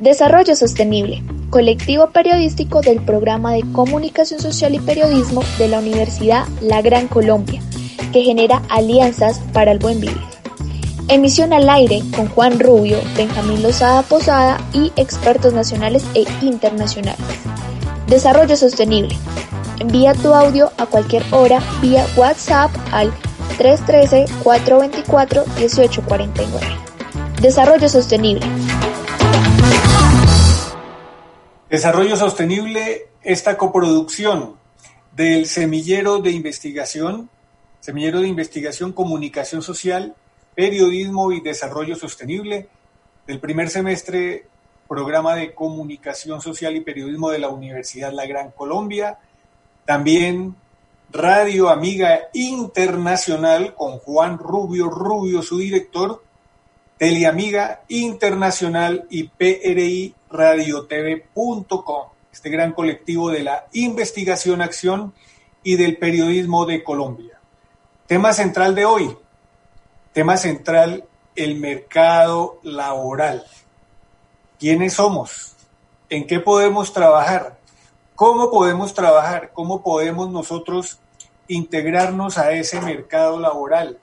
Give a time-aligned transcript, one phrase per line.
[0.00, 6.80] Desarrollo Sostenible, colectivo periodístico del programa de Comunicación Social y Periodismo de la Universidad La
[6.80, 7.60] Gran Colombia,
[8.10, 10.16] que genera alianzas para el buen vivir.
[11.08, 17.20] Emisión al aire con Juan Rubio, Benjamín Lozada Posada y expertos nacionales e internacionales.
[18.06, 19.18] Desarrollo Sostenible.
[19.80, 23.12] Envía tu audio a cualquier hora vía WhatsApp al
[23.58, 26.46] 313-424-1849.
[27.42, 28.46] Desarrollo Sostenible.
[31.70, 34.56] Desarrollo Sostenible, esta coproducción
[35.14, 37.30] del Semillero de Investigación,
[37.78, 40.16] Semillero de Investigación, Comunicación Social,
[40.56, 42.66] Periodismo y Desarrollo Sostenible,
[43.24, 44.46] del primer semestre,
[44.88, 49.20] programa de Comunicación Social y Periodismo de la Universidad La Gran Colombia,
[49.84, 50.56] también
[51.12, 56.20] Radio Amiga Internacional con Juan Rubio Rubio, su director,
[56.98, 65.12] Teleamiga Internacional y PRI radiotv.com, este gran colectivo de la investigación, acción
[65.62, 67.40] y del periodismo de Colombia.
[68.06, 69.16] Tema central de hoy,
[70.12, 71.04] tema central,
[71.36, 73.44] el mercado laboral.
[74.58, 75.56] ¿Quiénes somos?
[76.08, 77.58] ¿En qué podemos trabajar?
[78.14, 79.52] ¿Cómo podemos trabajar?
[79.52, 80.98] ¿Cómo podemos nosotros
[81.48, 83.98] integrarnos a ese mercado laboral?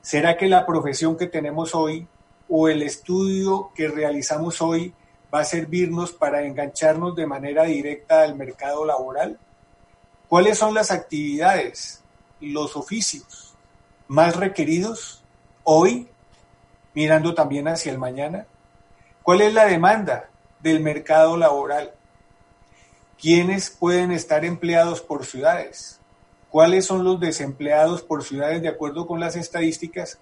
[0.00, 2.06] ¿Será que la profesión que tenemos hoy
[2.48, 4.94] o el estudio que realizamos hoy
[5.34, 9.38] va a servirnos para engancharnos de manera directa al mercado laboral?
[10.28, 12.02] ¿Cuáles son las actividades,
[12.40, 13.54] los oficios
[14.08, 15.22] más requeridos
[15.64, 16.08] hoy,
[16.94, 18.46] mirando también hacia el mañana?
[19.22, 20.30] ¿Cuál es la demanda
[20.60, 21.92] del mercado laboral?
[23.20, 26.00] ¿Quiénes pueden estar empleados por ciudades?
[26.50, 30.18] ¿Cuáles son los desempleados por ciudades de acuerdo con las estadísticas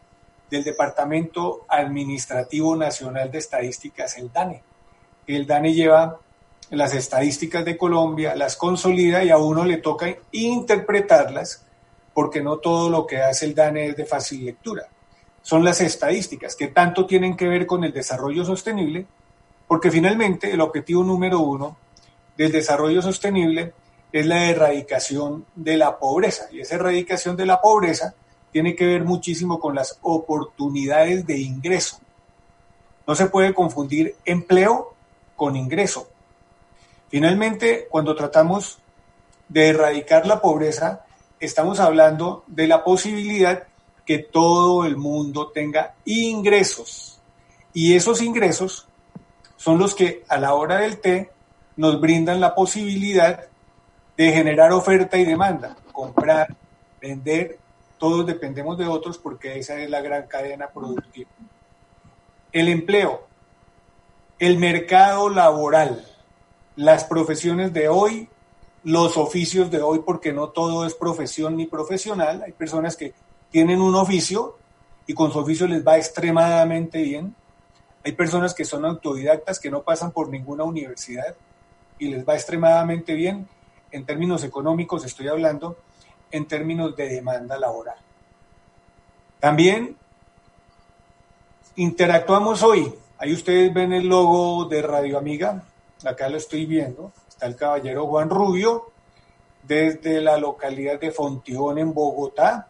[0.50, 4.62] del Departamento Administrativo Nacional de Estadísticas, el DANE?
[5.26, 6.20] El DANE lleva
[6.70, 11.64] las estadísticas de Colombia, las consolida y a uno le toca interpretarlas
[12.12, 14.88] porque no todo lo que hace el DANE es de fácil lectura.
[15.42, 19.06] Son las estadísticas que tanto tienen que ver con el desarrollo sostenible,
[19.68, 21.76] porque finalmente el objetivo número uno
[22.36, 23.72] del desarrollo sostenible
[24.12, 26.48] es la erradicación de la pobreza.
[26.50, 28.14] Y esa erradicación de la pobreza
[28.50, 31.98] tiene que ver muchísimo con las oportunidades de ingreso.
[33.06, 34.95] No se puede confundir empleo
[35.36, 36.08] con ingreso.
[37.08, 38.78] Finalmente, cuando tratamos
[39.48, 41.04] de erradicar la pobreza,
[41.38, 43.64] estamos hablando de la posibilidad
[44.04, 47.20] que todo el mundo tenga ingresos.
[47.72, 48.88] Y esos ingresos
[49.56, 51.30] son los que a la hora del té
[51.76, 53.44] nos brindan la posibilidad
[54.16, 56.56] de generar oferta y demanda, comprar,
[57.00, 57.58] vender,
[57.98, 61.30] todos dependemos de otros porque esa es la gran cadena productiva.
[62.52, 63.26] El empleo,
[64.38, 66.04] el mercado laboral,
[66.76, 68.28] las profesiones de hoy,
[68.84, 72.42] los oficios de hoy, porque no todo es profesión ni profesional.
[72.44, 73.14] Hay personas que
[73.50, 74.56] tienen un oficio
[75.06, 77.34] y con su oficio les va extremadamente bien.
[78.04, 81.34] Hay personas que son autodidactas, que no pasan por ninguna universidad
[81.98, 83.48] y les va extremadamente bien.
[83.90, 85.78] En términos económicos estoy hablando,
[86.30, 87.96] en términos de demanda laboral.
[89.40, 89.96] También
[91.76, 95.62] interactuamos hoy Ahí ustedes ven el logo de Radio Amiga,
[96.04, 98.92] acá lo estoy viendo, está el caballero Juan Rubio,
[99.62, 102.68] desde la localidad de Fontijón en Bogotá,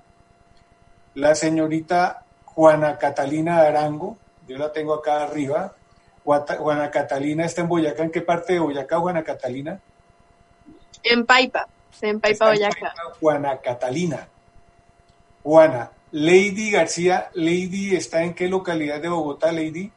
[1.15, 5.75] la señorita Juana Catalina Arango, yo la tengo acá arriba,
[6.25, 9.81] Juana Catalina está en Boyacá, ¿en qué parte de Boyacá, Juana Catalina?
[11.03, 11.69] En Paipa,
[12.01, 12.95] en Paipa, Boyacá.
[13.21, 14.29] Juana Catalina.
[15.43, 19.93] Juana, Lady García, Lady está en qué localidad de Bogotá, Lady?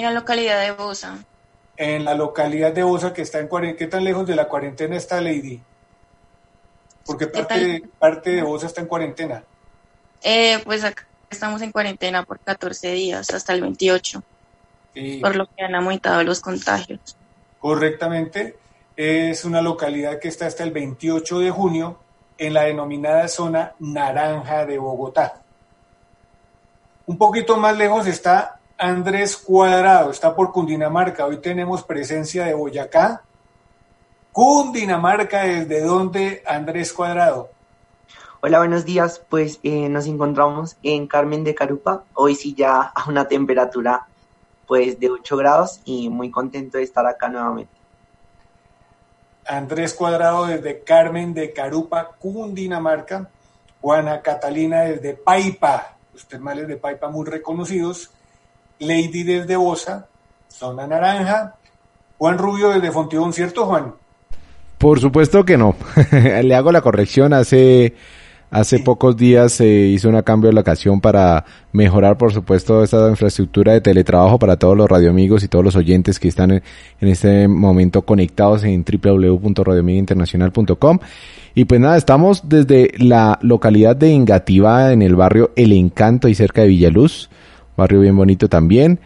[0.00, 1.18] En la localidad de Bosa.
[1.76, 3.78] En la localidad de Bosa, que está en cuarentena.
[3.78, 5.60] ¿Qué tan lejos de la cuarentena está Lady?
[7.04, 9.44] Porque parte, parte de Bosa está en cuarentena.
[10.22, 14.22] Eh, pues acá estamos en cuarentena por 14 días, hasta el 28.
[15.20, 17.14] Por lo que han aumentado los contagios.
[17.58, 18.56] Correctamente.
[18.96, 21.98] Es una localidad que está hasta el 28 de junio
[22.38, 25.42] en la denominada zona naranja de Bogotá.
[27.04, 31.26] Un poquito más lejos está Andrés Cuadrado, está por Cundinamarca.
[31.26, 33.22] Hoy tenemos presencia de Boyacá.
[34.32, 37.50] Cundinamarca, ¿desde dónde, Andrés Cuadrado?
[38.40, 39.20] Hola, buenos días.
[39.28, 42.04] Pues eh, nos encontramos en Carmen de Carupa.
[42.14, 44.06] Hoy sí ya a una temperatura
[44.66, 47.74] pues de 8 grados y muy contento de estar acá nuevamente.
[49.46, 53.28] Andrés Cuadrado desde Carmen de Carupa, Cundinamarca.
[53.82, 58.10] Juana Catalina desde Paipa, los termales de Paipa muy reconocidos.
[58.80, 60.08] Lady desde Bosa,
[60.48, 61.54] Zona Naranja.
[62.18, 63.94] Juan Rubio desde Fontibón, ¿cierto, Juan?
[64.78, 65.76] Por supuesto que no.
[66.12, 67.32] Le hago la corrección.
[67.32, 67.94] Hace
[68.50, 73.74] Hace pocos días se hizo una cambio de locación para mejorar, por supuesto, esta infraestructura
[73.74, 76.62] de teletrabajo para todos los radioamigos y todos los oyentes que están en,
[77.00, 80.98] este momento conectados en www.radioamigainternacional.com.
[81.54, 86.34] Y pues nada, estamos desde la localidad de Engativá, en el barrio El Encanto y
[86.34, 87.30] cerca de Villaluz,
[87.80, 89.00] barrio bien bonito también.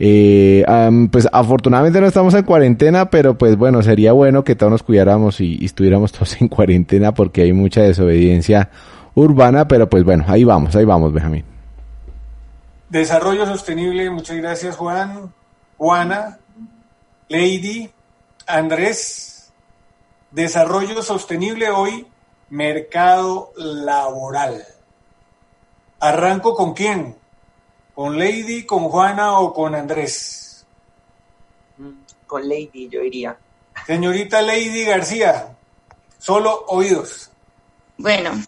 [0.00, 0.64] Eh,
[1.10, 5.40] pues afortunadamente no estamos en cuarentena, pero pues bueno, sería bueno que todos nos cuidáramos
[5.40, 8.70] y, estuviéramos todos en cuarentena porque hay mucha desobediencia
[9.14, 11.44] urbana, pero pues bueno, ahí vamos, ahí vamos, Benjamín.
[12.88, 15.32] Desarrollo sostenible, muchas gracias Juan,
[15.76, 16.38] Juana,
[17.28, 17.90] Lady,
[18.46, 19.52] Andrés.
[20.30, 22.06] Desarrollo sostenible hoy,
[22.50, 24.62] mercado laboral.
[26.00, 27.16] ¿Arranco con quién?
[27.98, 30.64] ¿Con Lady, con Juana o con Andrés?
[32.28, 33.36] Con Lady, yo iría.
[33.88, 35.48] Señorita Lady García,
[36.16, 37.32] solo oídos.
[37.96, 38.40] Bueno,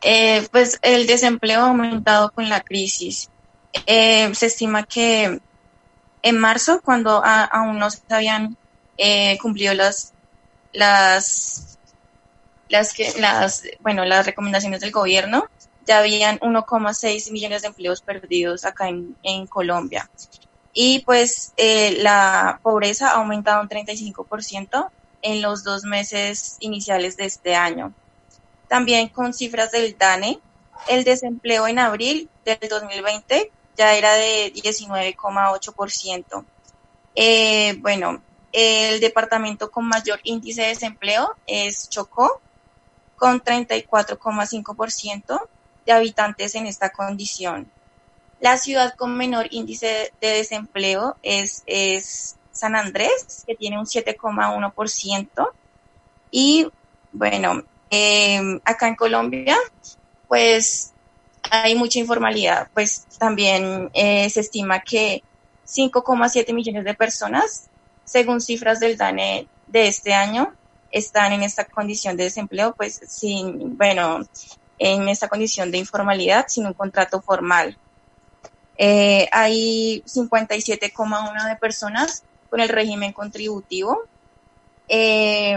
[0.00, 3.28] eh, pues el desempleo ha aumentado con la crisis.
[3.84, 5.40] Eh, se estima que
[6.22, 8.56] en marzo, cuando aún no se habían
[8.96, 10.12] eh, cumplido las,
[10.72, 11.78] las,
[12.68, 15.48] las, que, las, bueno, las recomendaciones del gobierno,
[15.86, 20.10] ya habían 1,6 millones de empleos perdidos acá en, Colombia.
[20.72, 24.88] Y pues eh, la pobreza ha aumentado un 35%
[25.22, 27.92] en los dos meses iniciales de este año.
[28.68, 30.40] También con cifras del DANE,
[30.88, 36.44] el desempleo en abril del 2020 ya era de 19,8%.
[37.14, 38.20] Eh, bueno,
[38.52, 42.40] el departamento con mayor índice de desempleo es Chocó,
[43.16, 45.48] con 34,5%
[45.86, 47.70] de habitantes en esta condición.
[48.40, 55.48] La ciudad con menor índice de desempleo es, es San Andrés, que tiene un 7,1%.
[56.30, 56.68] Y
[57.12, 59.56] bueno, em, acá en Colombia,
[60.28, 60.92] pues
[61.50, 62.68] hay mucha informalidad.
[62.74, 65.22] Pues también eh, se estima que
[65.66, 67.68] 5,7 millones de personas,
[68.04, 70.52] según cifras del DANE de este año,
[70.90, 74.20] están en esta condición de desempleo, pues sin, bueno,
[74.84, 77.78] en esa condición de informalidad sin un contrato formal.
[78.76, 84.02] Eh, hay 57,1 de personas con el régimen contributivo
[84.88, 85.56] eh,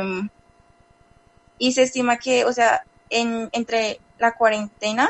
[1.57, 5.09] y se estima que, o sea, en, entre la cuarentena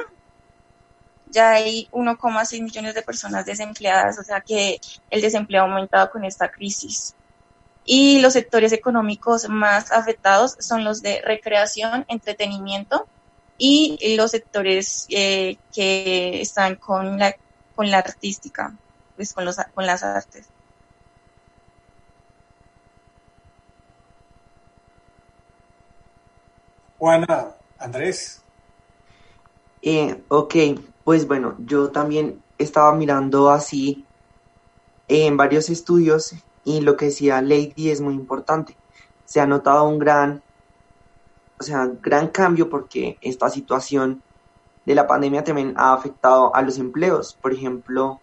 [1.30, 4.82] ya hay 1,6 millones de personas desempleadas, o sea que
[5.12, 7.14] el desempleo ha aumentado con esta crisis.
[7.86, 13.08] Y los sectores económicos más afectados son los de recreación, entretenimiento,
[13.58, 17.36] y los sectores eh, que están con la,
[17.76, 18.76] con la artística,
[19.16, 20.48] pues con, los, con las artes.
[27.00, 28.42] Juana, Andrés.
[29.82, 30.56] Eh, ok,
[31.04, 34.06] pues bueno, yo también estaba mirando así
[35.08, 36.34] en varios estudios
[36.66, 38.76] y lo que decía Lady es muy importante.
[39.26, 40.42] Se ha notado un gran
[41.60, 44.22] o sea, gran cambio porque esta situación
[44.86, 48.22] de la pandemia también ha afectado a los empleos, por ejemplo,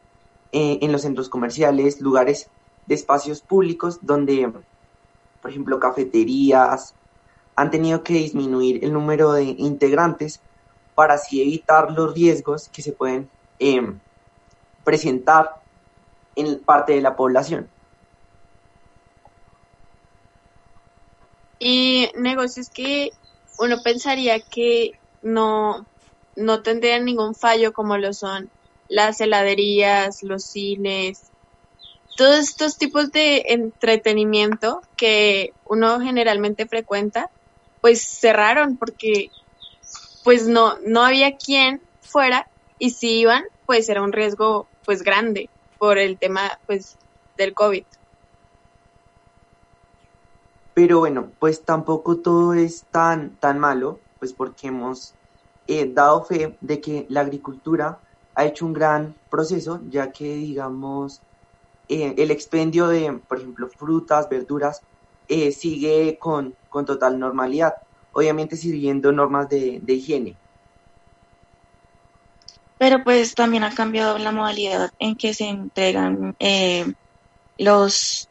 [0.52, 2.48] eh, en los centros comerciales, lugares
[2.86, 4.50] de espacios públicos donde,
[5.42, 6.94] por ejemplo, cafeterías
[7.56, 10.40] han tenido que disminuir el número de integrantes
[10.94, 13.98] para así evitar los riesgos que se pueden em,
[14.84, 15.62] presentar
[16.36, 17.68] en parte de la población.
[21.58, 23.12] Y negocios que
[23.58, 25.86] uno pensaría que no,
[26.36, 28.50] no tendrían ningún fallo como lo son
[28.88, 31.30] las heladerías, los cines,
[32.16, 37.30] todos estos tipos de entretenimiento que uno generalmente frecuenta,
[37.80, 39.30] pues cerraron porque
[40.22, 45.48] pues no, no había quien fuera y si iban, pues era un riesgo pues grande
[45.78, 46.96] por el tema pues
[47.36, 47.84] del COVID.
[50.74, 55.14] Pero bueno, pues tampoco todo es tan, tan malo, pues porque hemos
[55.68, 58.00] eh, dado fe de que la agricultura
[58.34, 61.22] ha hecho un gran proceso, ya que, digamos,
[61.88, 64.82] eh, el expendio de, por ejemplo, frutas, verduras,
[65.28, 67.74] eh, sigue con, con, total normalidad,
[68.12, 70.36] obviamente sirviendo normas de, de, higiene.
[72.78, 76.36] Pero pues también ha cambiado la modalidad en que se entregan
[77.58, 78.28] los,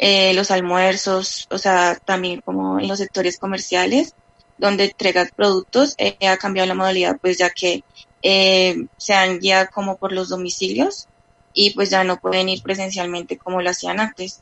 [0.00, 4.14] los almuerzos, o sea, también como en los sectores comerciales,
[4.56, 7.84] donde entregas productos, ha cambiado la modalidad, pues ya que
[8.22, 11.08] se han guiado como por los domicilios
[11.52, 14.40] y pues ya no pueden ir presencialmente como lo hacían antes.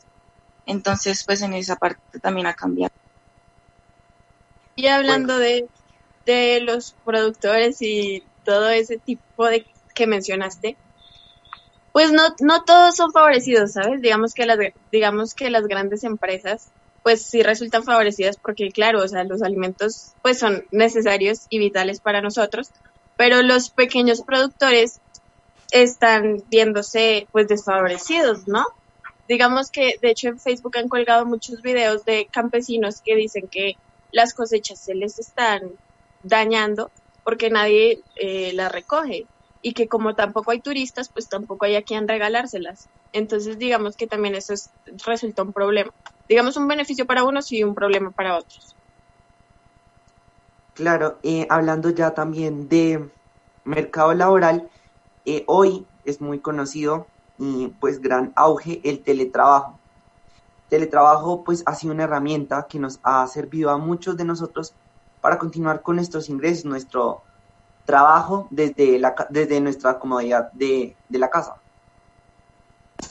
[0.67, 2.93] Entonces, pues en esa parte también ha cambiado.
[4.77, 5.67] Y hablando de,
[6.27, 10.77] de los productores y todo ese tipo de que mencionaste,
[11.99, 14.01] pues no, no todos son favorecidos, ¿sabes?
[14.01, 14.57] Digamos que las,
[14.93, 16.69] digamos que las grandes empresas,
[17.03, 21.99] pues sí resultan favorecidas porque, claro, o sea, los alimentos pues son necesarios y vitales
[21.99, 22.71] para nosotros,
[23.17, 25.01] pero los pequeños productores
[25.73, 28.65] están viéndose pues desfavorecidos, ¿no?
[29.29, 33.77] Digamos que de hecho en Facebook han colgado muchos videos de campesinos que dicen que
[34.13, 35.63] las cosechas se les están
[36.23, 36.93] dañando
[37.25, 39.27] porque nadie eh, las recoge
[39.63, 42.89] y que como tampoco hay turistas, pues tampoco hay a quien regalárselas.
[43.13, 44.71] Entonces digamos que también eso es,
[45.05, 45.93] resulta un problema.
[46.29, 48.75] Digamos un beneficio para unos y un problema para otros.
[50.75, 53.11] Claro, eh, hablando ya también de
[53.65, 54.69] mercado laboral,
[55.25, 57.07] eh, hoy es muy conocido
[57.39, 59.79] y pues gran auge el teletrabajo.
[60.69, 64.75] Teletrabajo pues ha sido una herramienta que nos ha servido a muchos de nosotros
[65.21, 67.23] para continuar con nuestros ingresos, nuestro
[67.89, 71.55] trabajo desde, la, desde nuestra comodidad de, de la casa.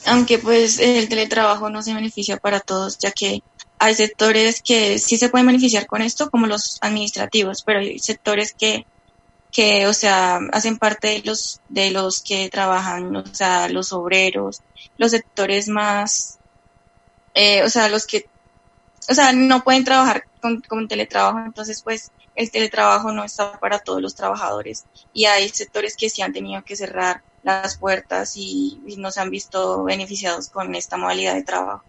[0.06, 3.42] Aunque pues el teletrabajo no se beneficia para todos, ya que
[3.80, 8.54] hay sectores que sí se pueden beneficiar con esto, como los administrativos, pero hay sectores
[8.54, 8.86] que
[9.50, 14.60] que, o sea, hacen parte de los, de los que trabajan, o sea, los obreros,
[14.98, 16.38] los sectores más,
[17.34, 18.28] eh, o sea, los que,
[19.08, 23.80] o sea, no pueden trabajar con, con teletrabajo, entonces pues el teletrabajo no está para
[23.80, 28.80] todos los trabajadores y hay sectores que sí han tenido que cerrar las puertas y,
[28.96, 31.82] no se han visto beneficiados con esta modalidad de trabajo.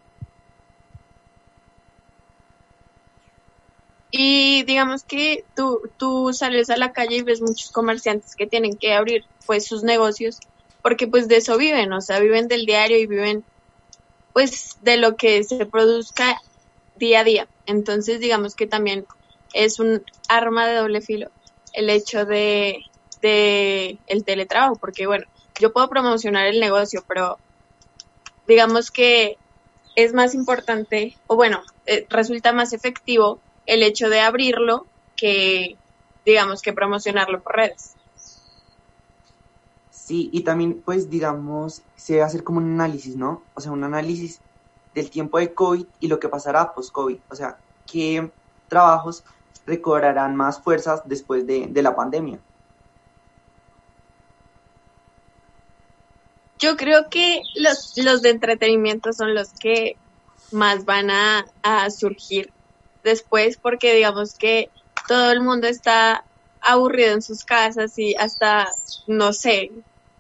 [4.10, 8.75] Y digamos que tú, tú sales a la calle y ves muchos comerciantes que tienen
[8.75, 10.39] que abrir pues sus negocios
[10.82, 13.44] porque pues de eso viven, o sea, viven del diario y viven
[14.34, 16.41] pues de lo que se produzca
[16.96, 17.48] día a día.
[17.68, 19.06] Entonces digamos que también
[19.53, 21.29] es un arma de doble filo
[21.74, 22.79] el hecho de,
[23.22, 25.25] de el teletrabajo, porque bueno,
[25.60, 27.38] yo puedo promocionar el negocio, pero
[28.48, 29.38] digamos que
[29.96, 35.77] es más importante, o bueno, eh, resulta más efectivo el hecho de abrirlo que,
[36.25, 37.96] digamos, que promocionarlo por redes.
[39.91, 43.44] Sí, y también, pues, digamos, se debe hacer como un análisis, ¿no?
[43.53, 44.39] O sea, un análisis
[44.96, 47.18] del tiempo de COVID y lo que pasará post-COVID.
[47.29, 48.32] O sea, qué
[48.68, 49.24] trabajos
[49.69, 52.39] recobrarán más fuerzas después de, de la pandemia.
[56.57, 59.95] Yo creo que los, los de entretenimiento son los que
[60.51, 62.51] más van a, a surgir
[63.03, 64.69] después porque digamos que
[65.07, 66.25] todo el mundo está
[66.59, 68.67] aburrido en sus casas y hasta,
[69.07, 69.71] no sé,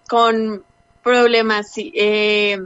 [0.07, 0.63] con
[1.03, 2.57] problemas eh,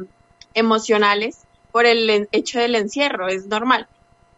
[0.53, 1.39] emocionales
[1.71, 3.87] por el hecho del encierro, es normal.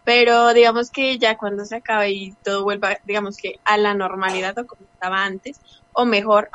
[0.06, 4.58] Pero digamos que ya cuando se acabe y todo vuelva, digamos que a la normalidad
[4.60, 5.60] o como estaba antes,
[5.94, 6.50] o mejor,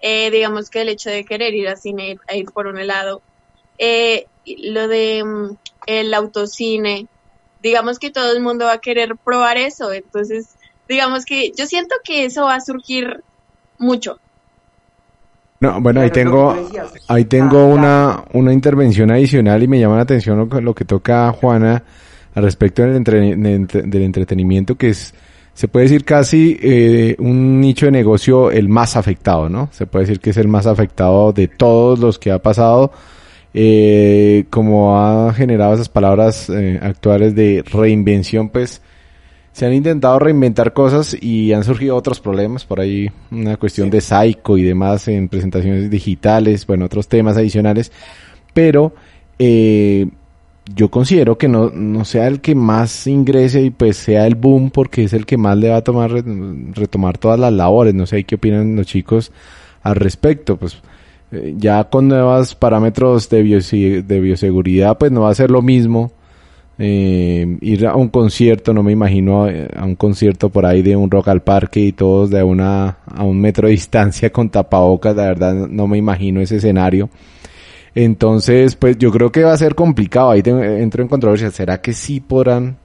[0.00, 3.22] eh, digamos que el hecho de querer ir al cine, a ir por un helado,
[3.78, 7.06] eh, lo de mm, el autocine,
[7.62, 9.92] digamos que todo el mundo va a querer probar eso.
[9.92, 10.56] Entonces,
[10.88, 13.22] digamos que yo siento que eso va a surgir
[13.78, 14.18] mucho.
[15.60, 16.68] No, bueno, ahí tengo,
[17.08, 21.32] ahí tengo una, una intervención adicional y me llama la atención lo, lo que toca
[21.32, 21.82] Juana
[22.34, 25.14] al respecto del, del entretenimiento, que es,
[25.54, 29.68] se puede decir casi eh, un nicho de negocio el más afectado, ¿no?
[29.72, 32.92] Se puede decir que es el más afectado de todos los que ha pasado
[33.54, 38.82] eh, como ha generado esas palabras eh, actuales de reinvención, pues
[39.52, 44.00] se han intentado reinventar cosas y han surgido otros problemas, por ahí una cuestión de
[44.00, 47.90] psycho y demás en presentaciones digitales, bueno, otros temas adicionales,
[48.52, 48.94] pero
[49.38, 50.06] eh,
[50.74, 54.70] yo considero que no, no sea el que más ingrese y pues sea el boom
[54.70, 58.24] porque es el que más le va a tomar retomar todas las labores, no sé
[58.24, 59.32] qué opinan los chicos
[59.82, 60.78] al respecto, pues
[61.32, 66.12] eh, ya con nuevos parámetros de, de bioseguridad, pues no va a ser lo mismo
[66.80, 70.94] Eh, ir a un concierto, no me imagino eh, a un concierto por ahí de
[70.94, 75.16] un rock al parque y todos de una a un metro de distancia con tapabocas,
[75.16, 77.10] la verdad no me imagino ese escenario.
[78.00, 81.92] Entonces, pues yo creo que va a ser complicado, ahí entro en controversia, ¿será que
[81.92, 82.76] sí podrán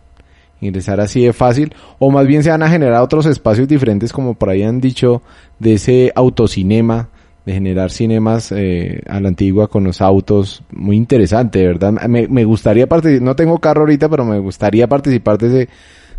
[0.60, 4.34] ingresar así de fácil o más bien se van a generar otros espacios diferentes como
[4.34, 5.22] por ahí han dicho
[5.60, 7.10] de ese autocinema
[7.46, 11.92] de generar cinemas eh, a la antigua con los autos, muy interesante, ¿verdad?
[11.92, 15.70] Me, me gustaría participar, no tengo carro ahorita, pero me gustaría participar de ese,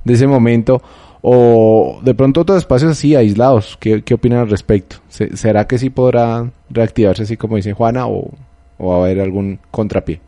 [0.04, 0.80] de ese momento.
[1.20, 4.98] O de pronto otros espacios así aislados, ¿qué, qué opinan al respecto?
[5.08, 8.30] ¿Será que sí podrá reactivarse así como dice Juana o,
[8.78, 10.20] o va a haber algún contrapié?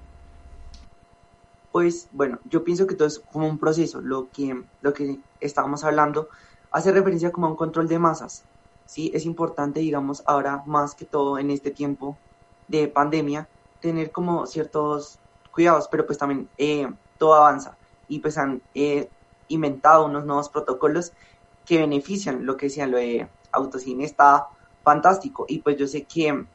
[1.72, 4.00] Pues bueno, yo pienso que todo es como un proceso.
[4.00, 6.28] Lo que, lo que estábamos hablando
[6.70, 8.44] hace referencia como a un control de masas
[8.86, 12.16] sí es importante, digamos, ahora más que todo en este tiempo
[12.68, 13.48] de pandemia,
[13.80, 15.18] tener como ciertos
[15.52, 16.88] cuidados, pero pues también eh,
[17.18, 17.76] todo avanza
[18.08, 19.08] y pues han eh,
[19.48, 21.12] inventado unos nuevos protocolos
[21.64, 24.46] que benefician lo que decían, lo de autocine está
[24.84, 26.46] fantástico y pues yo sé que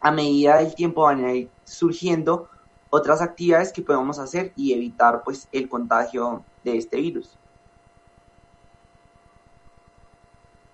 [0.00, 2.48] a medida del tiempo van a ir surgiendo
[2.90, 7.30] otras actividades que podemos hacer y evitar pues el contagio de este virus.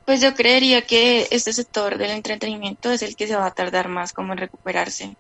[0.04, 3.88] Pues yo creería que este sector del entretenimiento es el que se va a tardar
[3.88, 5.16] más como en recuperarse,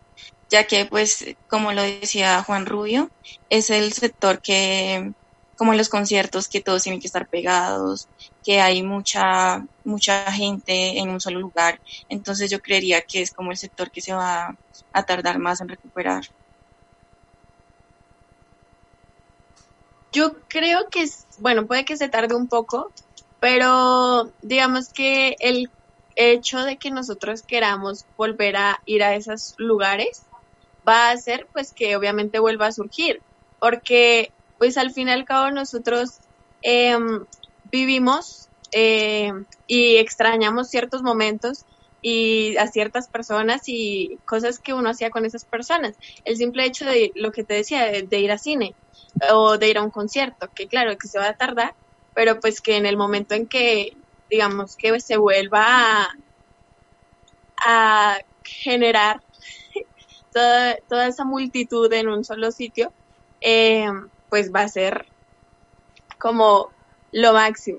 [0.50, 3.10] ya que pues como lo decía Juan Rubio,
[3.48, 5.12] es el sector que
[5.56, 8.08] como los conciertos que todos tienen que estar pegados,
[8.44, 13.50] que hay mucha mucha gente en un solo lugar, entonces yo creería que es como
[13.50, 14.56] el sector que se va
[14.92, 16.24] a tardar más en recuperar.
[20.12, 21.04] Yo creo que,
[21.38, 22.92] bueno, puede que se tarde un poco,
[23.40, 25.70] pero digamos que el
[26.16, 30.22] hecho de que nosotros queramos volver a ir a esos lugares
[30.86, 33.20] va a hacer pues que obviamente vuelva a surgir,
[33.58, 36.20] porque pues al fin y al cabo nosotros
[36.62, 37.24] em,
[37.74, 39.32] vivimos eh,
[39.66, 41.64] y extrañamos ciertos momentos
[42.02, 45.96] y a ciertas personas y cosas que uno hacía con esas personas.
[46.24, 48.76] El simple hecho de lo que te decía, de ir a cine
[49.32, 51.74] o de ir a un concierto, que claro que se va a tardar,
[52.14, 53.96] pero pues que en el momento en que,
[54.30, 56.08] digamos, que se vuelva
[57.66, 59.20] a, generar
[60.32, 62.92] toda, toda, esa multitud en un solo sitio,
[63.40, 63.90] eh,
[64.28, 65.06] pues va a ser
[66.18, 66.73] como
[67.14, 67.78] lo máximo.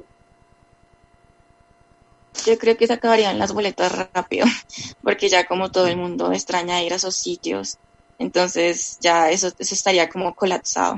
[2.45, 4.45] Yo creo que se acabarían las boletas rápido,
[5.03, 7.77] porque ya como todo el mundo extraña ir a esos sitios,
[8.17, 10.97] entonces ya eso, eso estaría como colapsado.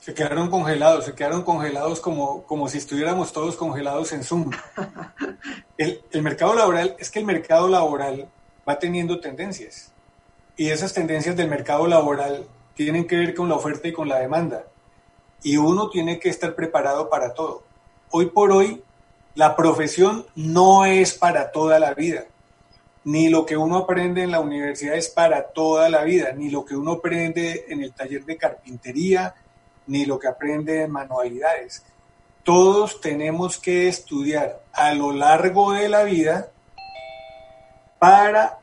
[0.00, 4.50] Se quedaron congelados, se quedaron congelados como, como si estuviéramos todos congelados en Zoom.
[5.78, 8.28] El, el mercado laboral, es que el mercado laboral
[8.68, 9.92] va teniendo tendencias.
[10.56, 14.18] Y esas tendencias del mercado laboral tienen que ver con la oferta y con la
[14.18, 14.64] demanda.
[15.42, 17.64] Y uno tiene que estar preparado para todo.
[18.10, 18.82] Hoy por hoy,
[19.34, 22.26] la profesión no es para toda la vida.
[23.04, 26.64] Ni lo que uno aprende en la universidad es para toda la vida, ni lo
[26.64, 29.34] que uno aprende en el taller de carpintería,
[29.86, 31.82] ni lo que aprende en manualidades.
[32.44, 36.50] Todos tenemos que estudiar a lo largo de la vida
[38.02, 38.58] para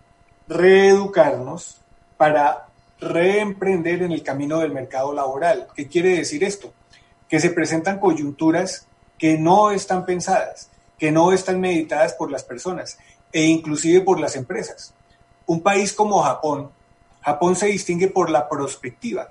[0.50, 1.78] reeducarnos,
[2.18, 2.68] para
[3.00, 5.68] reemprender en el camino del mercado laboral.
[5.74, 6.74] ¿Qué quiere decir esto?
[7.30, 8.86] Que se presentan coyunturas
[9.18, 13.00] que no están pensadas, que no están meditadas por las personas
[13.32, 14.94] e inclusive por las empresas.
[15.46, 16.70] Un país como Japón,
[17.22, 19.30] Japón se distingue por la prospectiva.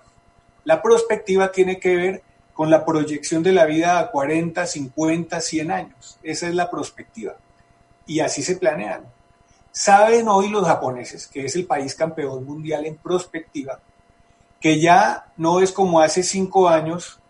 [0.65, 2.23] La prospectiva tiene que ver
[2.55, 6.19] con la proyección de la vida a 40, 50, 100 años.
[6.23, 7.37] Esa es la prospectiva.
[8.07, 9.18] Y así se planean.
[9.73, 13.81] Saben hoy los japoneses, que es el país campeón mundial en prospectiva,
[14.61, 17.21] que ya no es como hace cinco años,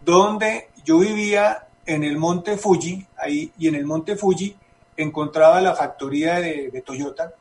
[0.00, 4.56] donde yo vivía en el monte Fuji, ahí, y en el monte Fuji
[4.96, 7.32] encontraba la factoría de, de Toyota.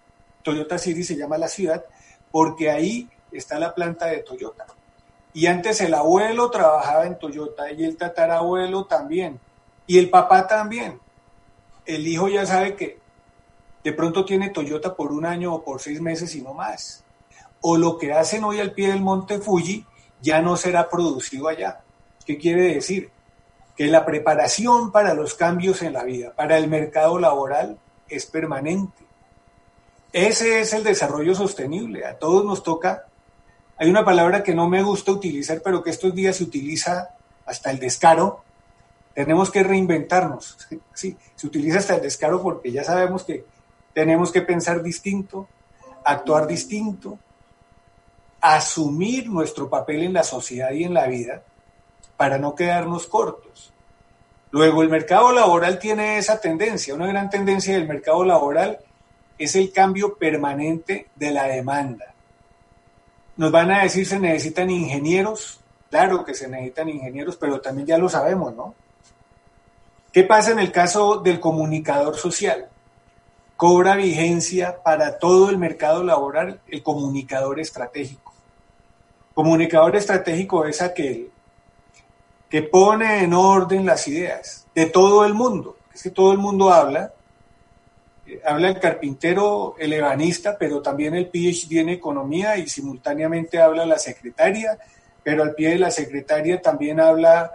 [0.44, 1.86] Toyota City se llama la ciudad,
[2.32, 4.66] porque ahí está la planta de Toyota.
[5.34, 9.40] Y antes el abuelo trabajaba en Toyota y el tatarabuelo también.
[9.86, 11.00] Y el papá también.
[11.86, 12.99] El hijo ya sabe que
[13.84, 17.04] de pronto tiene Toyota por un año o por seis meses y no más.
[17.62, 19.86] O lo que hacen hoy al pie del monte Fuji
[20.22, 21.82] ya no será producido allá.
[22.26, 23.10] ¿Qué quiere decir?
[23.76, 29.04] Que la preparación para los cambios en la vida, para el mercado laboral, es permanente.
[30.12, 32.06] Ese es el desarrollo sostenible.
[32.06, 33.06] A todos nos toca
[33.82, 37.12] hay una palabra que no me gusta utilizar, pero que estos días se utiliza
[37.46, 38.44] hasta el descaro,
[39.14, 40.58] tenemos que reinventarnos.
[40.94, 43.46] Sí, se utiliza hasta el descaro porque ya sabemos que
[44.00, 45.50] tenemos que pensar distinto,
[46.06, 47.20] actuar distinto,
[48.40, 51.44] asumir nuestro papel en la sociedad y en la vida
[52.16, 53.74] para no quedarnos cortos.
[54.52, 56.96] Luego, el mercado laboral tiene esa tendencia.
[56.96, 58.80] Una gran tendencia del mercado laboral
[59.38, 62.14] es el cambio permanente de la demanda.
[63.36, 65.60] Nos van a decir se necesitan ingenieros,
[65.90, 68.76] claro que se necesitan ingenieros, pero también ya lo sabemos, ¿no?
[70.14, 72.70] ¿Qué pasa en el caso del comunicador social?
[73.60, 78.32] Cobra vigencia para todo el mercado laboral el comunicador estratégico.
[79.34, 81.30] Comunicador estratégico es aquel
[82.50, 85.76] que pone en orden las ideas de todo el mundo.
[85.94, 87.12] Es que todo el mundo habla,
[88.26, 93.86] eh, habla el carpintero, el ebanista, pero también el PhD en economía y simultáneamente habla
[93.86, 94.80] la secretaria,
[95.22, 97.52] pero al pie de la secretaria también habla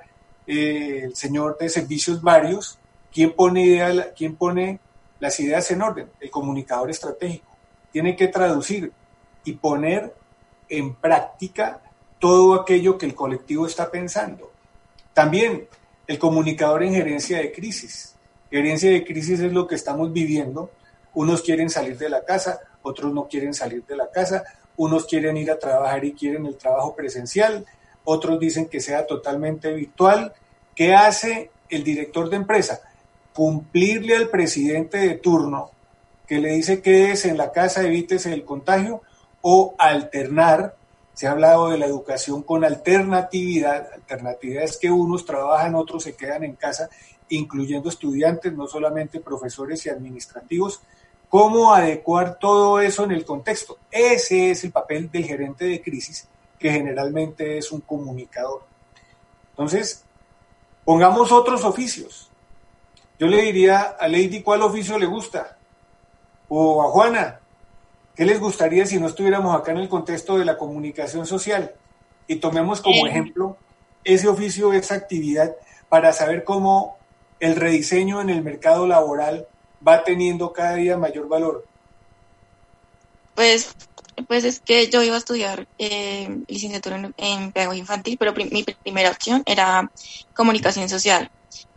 [0.46, 2.78] eh, el señor de servicios varios.
[3.10, 3.80] ¿Quién pone,
[4.14, 4.80] ¿Quién pone
[5.20, 6.10] las ideas en orden?
[6.20, 7.46] El comunicador estratégico.
[7.92, 8.92] Tiene que traducir
[9.44, 10.14] y poner
[10.68, 11.80] en práctica
[12.18, 14.50] todo aquello que el colectivo está pensando.
[15.12, 15.68] También
[16.06, 18.14] el comunicador en gerencia de crisis.
[18.50, 20.70] Gerencia de crisis es lo que estamos viviendo.
[21.14, 24.44] Unos quieren salir de la casa, otros no quieren salir de la casa,
[24.76, 27.64] unos quieren ir a trabajar y quieren el trabajo presencial,
[28.04, 30.32] otros dicen que sea totalmente virtual.
[30.74, 32.80] ¿Qué hace el director de empresa?
[33.34, 35.70] Cumplirle al presidente de turno
[36.26, 39.02] que le dice que es en la casa, evítese el contagio,
[39.42, 40.76] o alternar
[41.14, 43.92] se ha hablado de la educación con alternatividad.
[43.94, 46.90] Alternatividad es que unos trabajan, otros se quedan en casa,
[47.28, 50.80] incluyendo estudiantes, no solamente profesores y administrativos.
[51.28, 53.78] ¿Cómo adecuar todo eso en el contexto?
[53.90, 56.26] Ese es el papel del gerente de crisis,
[56.58, 58.62] que generalmente es un comunicador.
[59.50, 60.04] Entonces,
[60.84, 62.30] pongamos otros oficios.
[63.18, 65.56] Yo le diría a Lady cuál oficio le gusta.
[66.48, 67.40] O a Juana,
[68.14, 71.74] ¿Qué les gustaría si no estuviéramos acá en el contexto de la comunicación social?
[72.28, 73.56] Y tomemos como ejemplo
[74.04, 75.56] ese oficio, esa actividad,
[75.88, 76.96] para saber cómo
[77.40, 79.48] el rediseño en el mercado laboral
[79.86, 81.66] va teniendo cada día mayor valor.
[83.34, 83.74] Pues,
[84.28, 89.10] pues es que yo iba a estudiar eh, licenciatura en, pedagogía infantil, pero mi primera
[89.10, 89.90] opción era
[90.34, 91.30] comunicación social.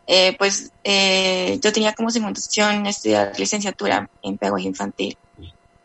[0.07, 5.17] Eh, pues eh, yo tenía como segunda opción estudiar licenciatura en pedagogía infantil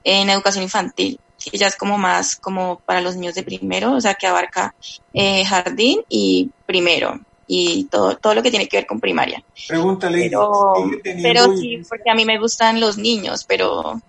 [0.04, 4.00] en educación infantil, que ya es como más como para los niños de primero, o
[4.00, 4.74] sea, que abarca
[5.12, 9.42] eh, jardín y primero y todo, todo lo que tiene que ver con primaria.
[9.68, 10.22] Pregúntale.
[10.30, 14.00] Pero, pero sí, porque a mí me gustan los niños, pero,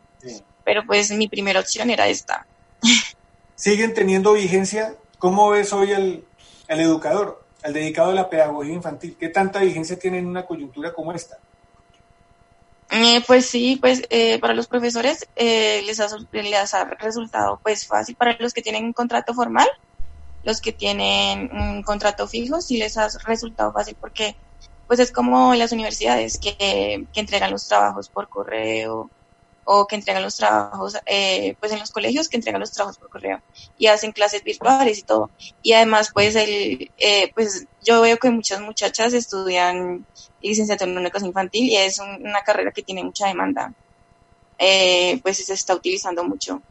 [0.63, 2.45] pero pues mi primera opción era esta.
[3.55, 4.95] ¿Siguen teniendo vigencia?
[5.19, 6.23] ¿Cómo ves hoy al,
[6.67, 9.15] al educador, al dedicado a la pedagogía infantil?
[9.19, 11.37] ¿Qué tanta vigencia tiene en una coyuntura como esta?
[12.91, 17.87] Eh, pues sí, pues eh, para los profesores eh, les, ha, les ha resultado pues
[17.87, 18.15] fácil.
[18.15, 19.67] Para los que tienen un contrato formal,
[20.43, 24.35] los que tienen un contrato fijo, sí les ha resultado fácil porque
[24.85, 29.09] pues es como las universidades que, que entregan los trabajos por correo
[29.65, 33.09] o que entregan los trabajos, eh, pues en los colegios que entregan los trabajos por
[33.09, 33.41] correo
[33.77, 35.29] y hacen clases virtuales y todo.
[35.61, 40.05] Y además, pues, el, eh, pues yo veo que muchas muchachas estudian
[40.41, 43.73] licenciatura en educación infantil y es una carrera que tiene mucha demanda.
[44.57, 46.61] Eh, pues se está utilizando mucho.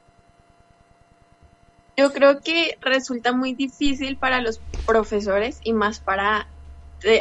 [1.96, 6.48] Yo creo que resulta muy difícil para los profesores y más para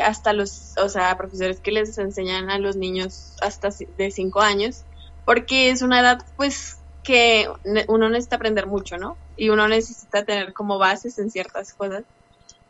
[0.03, 4.83] hasta los, o sea, profesores que les enseñan a los niños hasta de cinco años,
[5.25, 7.49] porque es una edad pues que
[7.87, 9.17] uno necesita aprender mucho, ¿no?
[9.35, 12.03] Y uno necesita tener como bases en ciertas cosas.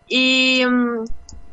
[0.08, 1.06] Y mm,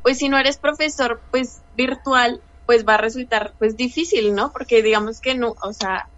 [0.03, 4.53] pues si no eres profesor pues virtual, pues va a resultar pues difícil, ¿no?
[4.53, 6.09] Porque digamos que no, o sea,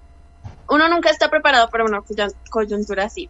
[0.68, 2.02] uno nunca está preparado para una
[2.50, 3.28] coyuntura así.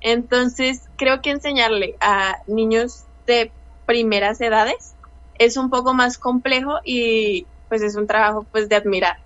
[0.00, 3.52] Entonces, creo que enseñarle a niños de
[3.86, 4.94] primeras edades
[5.38, 9.18] es un poco más complejo y pues es un trabajo pues de admirar.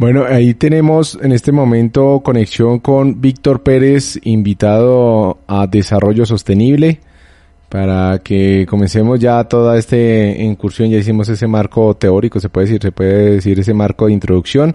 [0.00, 7.00] Bueno, ahí tenemos en este momento conexión con Víctor Pérez, invitado a Desarrollo Sostenible,
[7.68, 10.88] para que comencemos ya toda esta incursión.
[10.88, 14.74] Ya hicimos ese marco teórico, se puede decir, se puede decir ese marco de introducción.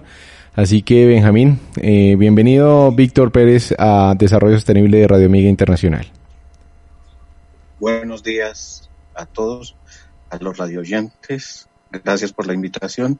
[0.54, 6.06] Así que, Benjamín, eh, bienvenido Víctor Pérez a Desarrollo Sostenible de Radio Amiga Internacional.
[7.80, 9.74] Buenos días a todos,
[10.30, 11.68] a los radioyentes.
[11.90, 13.18] Gracias por la invitación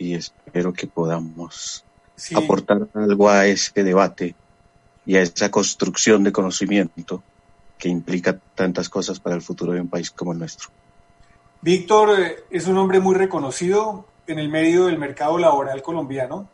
[0.00, 1.84] y espero que podamos
[2.34, 4.34] aportar algo a ese debate
[5.04, 7.22] y a esa construcción de conocimiento
[7.78, 10.70] que implica tantas cosas para el futuro de un país como el nuestro.
[11.60, 16.48] Víctor eh, es un hombre muy reconocido en el medio del mercado laboral colombiano.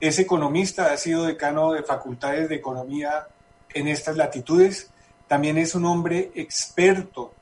[0.00, 3.26] Es economista, ha sido decano de facultades de economía
[3.74, 4.90] en estas latitudes.
[5.28, 7.32] También es un hombre experto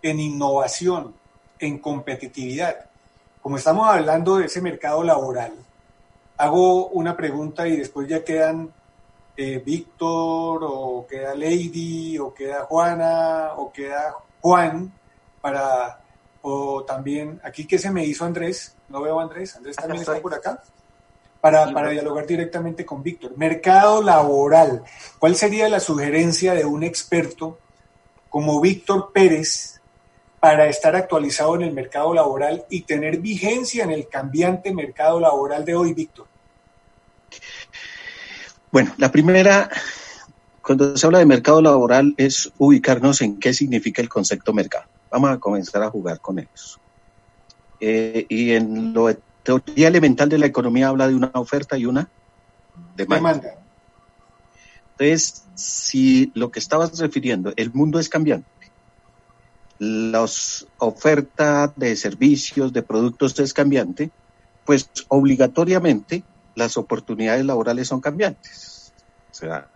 [0.00, 1.14] en innovación,
[1.58, 2.89] en competitividad.
[3.42, 5.52] Como estamos hablando de ese mercado laboral,
[6.36, 8.70] hago una pregunta y después ya quedan
[9.36, 14.92] eh, Víctor o queda Lady o queda Juana o queda Juan
[15.40, 16.00] para
[16.42, 20.20] o también aquí que se me hizo Andrés, no veo a Andrés, Andrés también está
[20.20, 20.62] por acá,
[21.40, 23.36] para, para dialogar directamente con Víctor.
[23.36, 24.82] Mercado laboral,
[25.18, 27.58] ¿cuál sería la sugerencia de un experto
[28.28, 29.79] como Víctor Pérez
[30.40, 35.64] para estar actualizado en el mercado laboral y tener vigencia en el cambiante mercado laboral
[35.64, 36.26] de hoy, Víctor?
[38.72, 39.68] Bueno, la primera,
[40.62, 44.86] cuando se habla de mercado laboral, es ubicarnos en qué significa el concepto mercado.
[45.10, 46.78] Vamos a comenzar a jugar con eso.
[47.80, 49.08] Eh, y en lo
[49.42, 52.08] teoría elemental de la economía habla de una oferta y una
[52.94, 53.54] demanda.
[54.92, 58.48] Entonces, si lo que estabas refiriendo, el mundo es cambiante,
[59.80, 64.10] las ofertas de servicios, de productos es cambiante,
[64.66, 66.22] pues obligatoriamente
[66.54, 68.92] las oportunidades laborales son cambiantes.
[69.30, 69.68] O sea,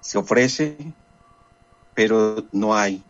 [0.00, 0.76] se ofrece,
[1.94, 3.02] pero no hay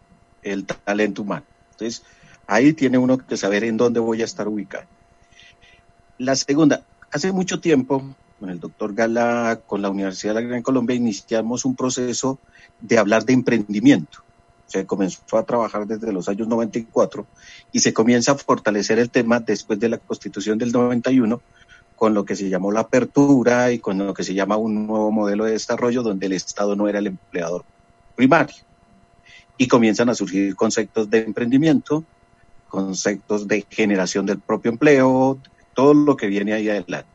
[0.44, 1.44] el talento humano.
[1.72, 2.04] Entonces,
[2.46, 4.86] ahí tiene uno que saber en dónde voy a estar ubicado.
[6.18, 10.62] La segunda, hace mucho tiempo, con el doctor Gala, con la Universidad de la Gran
[10.62, 12.38] Colombia, iniciamos un proceso
[12.80, 14.22] de hablar de emprendimiento.
[14.66, 17.26] Se comenzó a trabajar desde los años 94
[17.72, 21.40] y se comienza a fortalecer el tema después de la constitución del 91
[21.96, 25.10] con lo que se llamó la apertura y con lo que se llama un nuevo
[25.12, 27.64] modelo de desarrollo donde el Estado no era el empleador
[28.16, 28.56] primario
[29.56, 32.04] y comienzan a surgir conceptos de emprendimiento,
[32.68, 35.38] conceptos de generación del propio empleo,
[35.74, 37.08] todo lo que viene ahí adelante.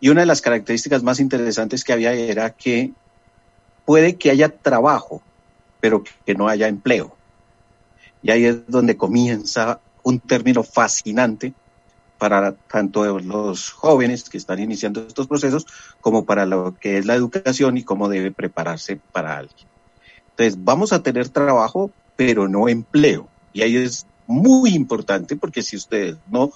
[0.00, 2.92] Y una de las características más interesantes que había era que
[3.84, 5.22] puede que haya trabajo,
[5.82, 7.16] pero que no haya empleo.
[8.22, 11.54] Y ahí es donde comienza un término fascinante
[12.18, 15.66] para tanto los jóvenes que están iniciando estos procesos
[16.00, 19.66] como para lo que es la educación y cómo debe prepararse para alguien.
[20.30, 23.26] Entonces, vamos a tener trabajo, pero no empleo.
[23.52, 26.52] Y ahí es muy importante porque si ustedes no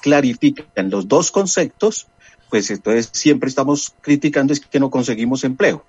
[0.00, 2.06] clarifican los dos conceptos,
[2.48, 5.84] pues entonces siempre estamos criticando es que no conseguimos empleo.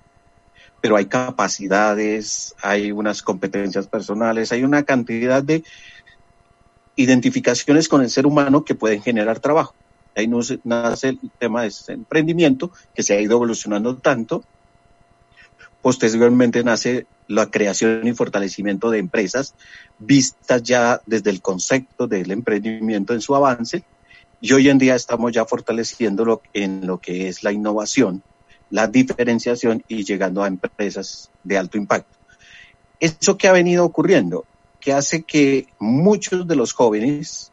[0.82, 5.64] Pero hay capacidades, hay unas competencias personales, hay una cantidad de
[6.96, 9.74] identificaciones con el ser humano que pueden generar trabajo.
[10.14, 10.28] Ahí
[10.64, 14.44] nace el tema de emprendimiento que se ha ido evolucionando tanto
[15.82, 19.54] Posteriormente nace la creación y fortalecimiento de empresas
[19.98, 23.82] vistas ya desde el concepto del emprendimiento en su avance
[24.40, 28.22] y hoy en día estamos ya fortaleciéndolo en lo que es la innovación,
[28.72, 32.18] la diferenciación y llegando a empresas de alto impacto.
[32.98, 34.44] Eso que ha venido ocurriendo,
[34.80, 37.52] que hace que muchos de los jóvenes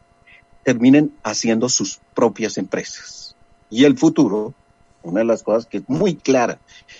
[0.64, 3.36] terminen haciendo sus propias empresas.
[3.70, 4.54] Y el futuro
[5.02, 6.58] una de las cosas que es muy clara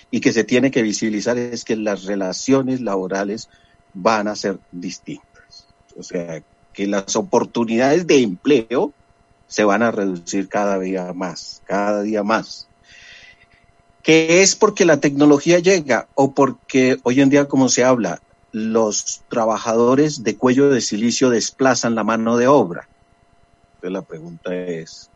[0.09, 3.49] y que se tiene que visibilizar es que las relaciones laborales
[3.93, 5.67] van a ser distintas.
[5.97, 6.41] O sea,
[6.73, 8.93] que las oportunidades de empleo
[9.47, 12.67] se van a reducir cada día más, cada día más.
[14.03, 19.21] ¿Qué es porque la tecnología llega o porque hoy en día, como se habla, los
[19.29, 22.87] trabajadores de cuello de silicio desplazan la mano de obra?
[23.75, 25.09] Entonces la pregunta es,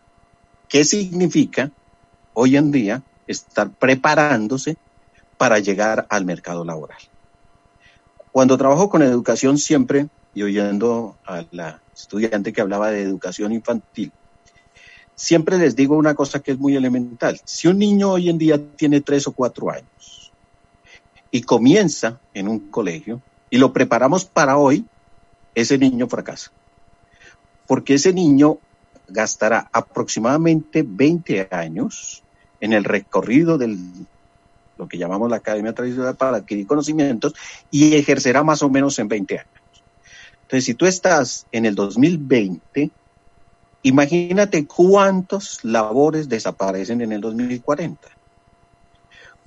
[0.68, 1.72] ¿qué significa
[2.34, 4.78] hoy en día estar preparándose
[5.38, 7.00] para llegar al mercado laboral.
[8.32, 14.12] Cuando trabajo con educación siempre, y oyendo a la estudiante que hablaba de educación infantil,
[15.16, 17.40] siempre les digo una cosa que es muy elemental.
[17.46, 20.32] Si un niño hoy en día tiene tres o cuatro años
[21.32, 24.86] y comienza en un colegio y lo preparamos para hoy,
[25.54, 26.52] ese niño fracasa.
[27.68, 28.60] Porque ese niño
[29.08, 32.24] gastará aproximadamente 20 años
[32.60, 33.78] en el recorrido del
[34.78, 37.34] lo que llamamos la Academia Tradicional para adquirir conocimientos
[37.72, 39.84] y ejercerá más o menos en 20 años.
[40.42, 42.92] Entonces, si tú estás en el 2020,
[43.86, 48.10] imagínate cuántas labores desaparecen en el 2040.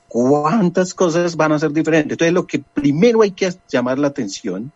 [0.07, 2.13] ¿Cuántas cosas van a ser diferentes?
[2.13, 4.73] Entonces, lo que primero hay que llamar la atención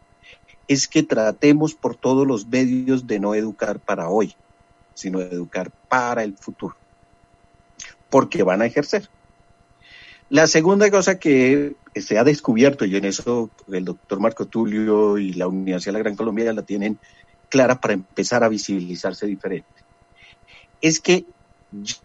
[0.69, 4.35] es que tratemos por todos los medios de no educar para hoy,
[4.95, 6.77] sino educar para el futuro
[8.13, 9.09] porque van a ejercer.
[10.29, 15.33] La segunda cosa que se ha descubierto, y en eso el doctor Marco Tulio y
[15.33, 16.99] la Universidad de la Gran Colombia la tienen
[17.53, 19.69] clara para empezar a visibilizarse diferente.
[20.81, 21.27] Es que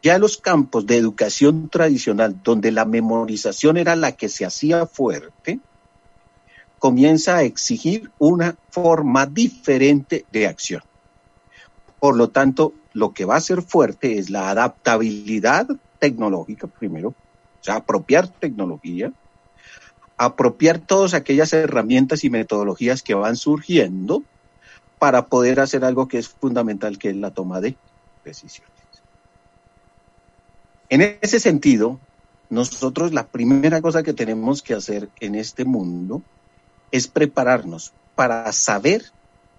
[0.02, 5.62] ya los campos de educación tradicional, donde la memorización era la que se hacía fuerte,
[6.80, 10.84] comienza a exigir una forma diferente de acción.
[11.98, 15.66] Por lo tanto, lo que va a ser fuerte es la adaptabilidad
[15.98, 19.14] tecnológica primero, o sea, apropiar tecnología,
[20.18, 24.24] apropiar todas aquellas herramientas y metodologías que van surgiendo
[25.00, 27.76] para poder hacer algo que es fundamental, que es la toma de
[28.24, 28.72] decisiones.
[30.90, 32.00] En ese sentido,
[32.50, 36.22] nosotros la primera cosa que tenemos que hacer en este mundo
[36.92, 39.04] es prepararnos para saber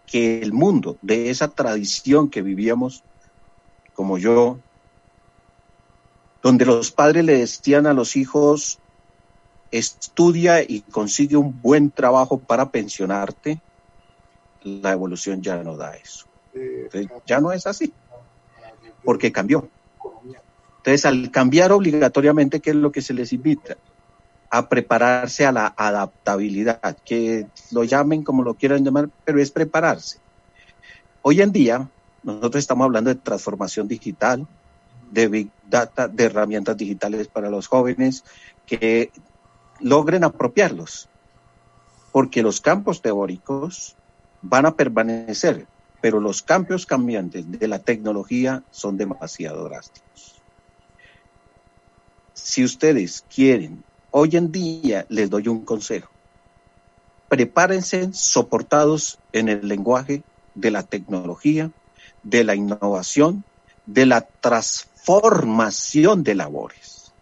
[0.06, 3.04] que el mundo de esa tradición que vivíamos,
[3.94, 4.58] como yo,
[6.42, 8.78] donde los padres le decían a los hijos,
[9.70, 13.60] estudia y consigue un buen trabajo para pensionarte,
[14.62, 16.26] la evolución ya no da eso.
[17.26, 17.92] ya no es así,
[19.04, 19.68] porque cambió.
[20.78, 23.76] Entonces, al cambiar obligatoriamente, ¿qué es lo que se les invita?
[24.50, 30.18] A prepararse a la adaptabilidad, que lo llamen como lo quieran llamar, pero es prepararse.
[31.20, 31.88] Hoy en día,
[32.22, 34.46] nosotros estamos hablando de transformación digital,
[35.10, 38.24] de big data, de herramientas digitales para los jóvenes
[38.66, 39.10] que
[39.80, 41.08] logren apropiarlos,
[42.12, 43.97] porque los campos teóricos
[44.42, 45.66] van a permanecer,
[46.00, 50.40] pero los cambios cambiantes de la tecnología son demasiado drásticos.
[52.34, 56.10] Si ustedes quieren, hoy en día les doy un consejo.
[57.28, 60.22] Prepárense soportados en el lenguaje
[60.54, 61.70] de la tecnología,
[62.22, 63.44] de la innovación,
[63.86, 67.12] de la transformación de labores.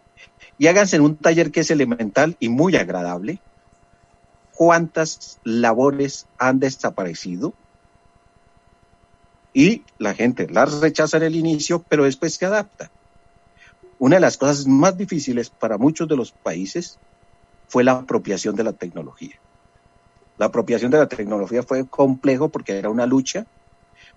[0.59, 3.41] Y háganse en un taller que es elemental y muy agradable.
[4.57, 7.53] ¿Cuántas labores han desaparecido?
[9.53, 12.91] Y la gente las rechaza en el inicio, pero después se adapta.
[13.99, 16.99] Una de las cosas más difíciles para muchos de los países
[17.69, 19.35] fue la apropiación de la tecnología.
[20.39, 23.45] La apropiación de la tecnología fue complejo porque era una lucha.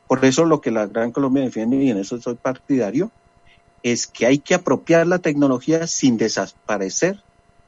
[0.08, 3.12] Por eso lo que la Gran Colombia defiende, y en eso soy partidario,
[3.84, 7.22] es que hay que apropiar la tecnología sin desaparecer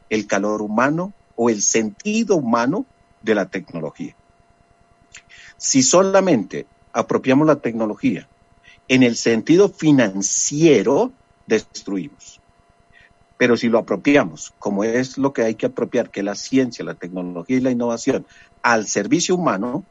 [0.10, 1.12] el calor humano
[1.43, 2.86] o el sentido humano
[3.23, 4.15] de la tecnología.
[5.58, 8.27] Si solamente apropiamos la tecnología
[8.88, 11.12] en el sentido financiero,
[11.47, 12.39] destruimos.
[13.38, 16.93] Pero si lo apropiamos, como es lo que hay que apropiar, que la ciencia, la
[16.93, 18.27] tecnología y la innovación,
[18.62, 19.84] al servicio humano,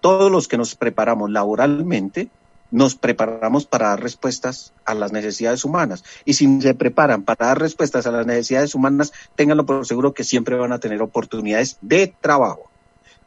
[0.00, 2.30] todos los que nos preparamos laboralmente,
[2.76, 6.04] nos preparamos para dar respuestas a las necesidades humanas.
[6.26, 10.24] Y si se preparan para dar respuestas a las necesidades humanas, ténganlo por seguro que
[10.24, 12.70] siempre van a tener oportunidades de trabajo.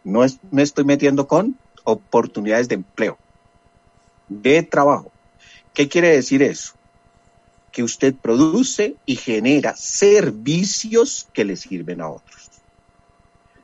[0.03, 3.17] No es, me estoy metiendo con oportunidades de empleo,
[4.27, 5.11] de trabajo.
[5.73, 6.73] ¿Qué quiere decir eso?
[7.71, 12.49] que usted produce y genera servicios que le sirven a otros.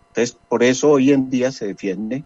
[0.10, 2.24] Entonces, por eso hoy en día se defiende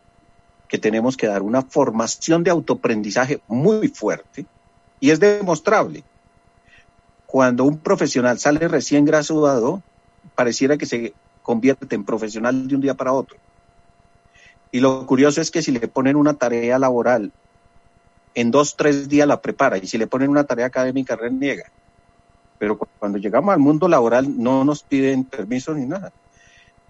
[0.69, 4.45] que tenemos que dar una formación de autoaprendizaje muy fuerte
[4.99, 6.03] y es demostrable.
[7.25, 9.81] Cuando un profesional sale recién graduado,
[10.35, 13.37] pareciera que se convierte en profesional de un día para otro.
[14.71, 17.31] Y lo curioso es que si le ponen una tarea laboral
[18.35, 21.65] en dos, tres días la prepara y si le ponen una tarea académica reniega.
[22.59, 26.11] Pero cuando llegamos al mundo laboral no nos piden permiso ni nada.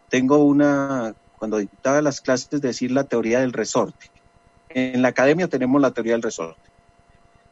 [0.09, 4.11] Tengo una, cuando dictaba las clases, decir la teoría del resorte.
[4.69, 6.61] En la academia tenemos la teoría del resorte.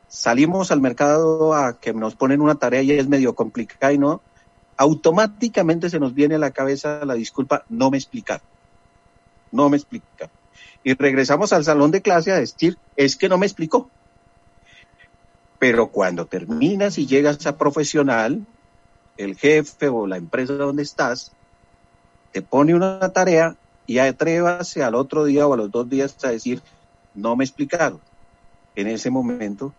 [0.08, 4.22] Salimos al mercado a que nos ponen una tarea y es medio complicada y no,
[4.78, 8.42] automáticamente se nos viene a la cabeza la disculpa, no me explicar
[9.52, 10.30] No me explicar
[10.88, 13.90] y regresamos al salón de clase a decir, es que no me explicó.
[15.60, 18.46] Pero cuando terminas y llegas a profesional,
[19.18, 21.34] el jefe o la empresa donde estás,
[22.32, 26.30] te pone una tarea y atrévase al otro día o a los dos días a
[26.30, 26.62] decir,
[27.16, 28.00] no me explicaron.
[28.76, 29.74] En ese momento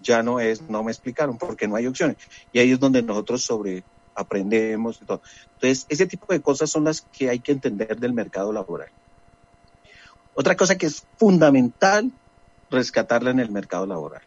[0.00, 2.16] ya no es, no me explicaron, porque no hay opciones.
[2.52, 3.82] Y ahí es donde nosotros sobre
[4.14, 5.20] aprendemos todo.
[5.54, 8.88] Entonces, ese tipo de cosas son las que hay que entender del mercado laboral.
[10.34, 12.12] Otra cosa que es fundamental
[12.70, 14.22] rescatarla en el mercado laboral.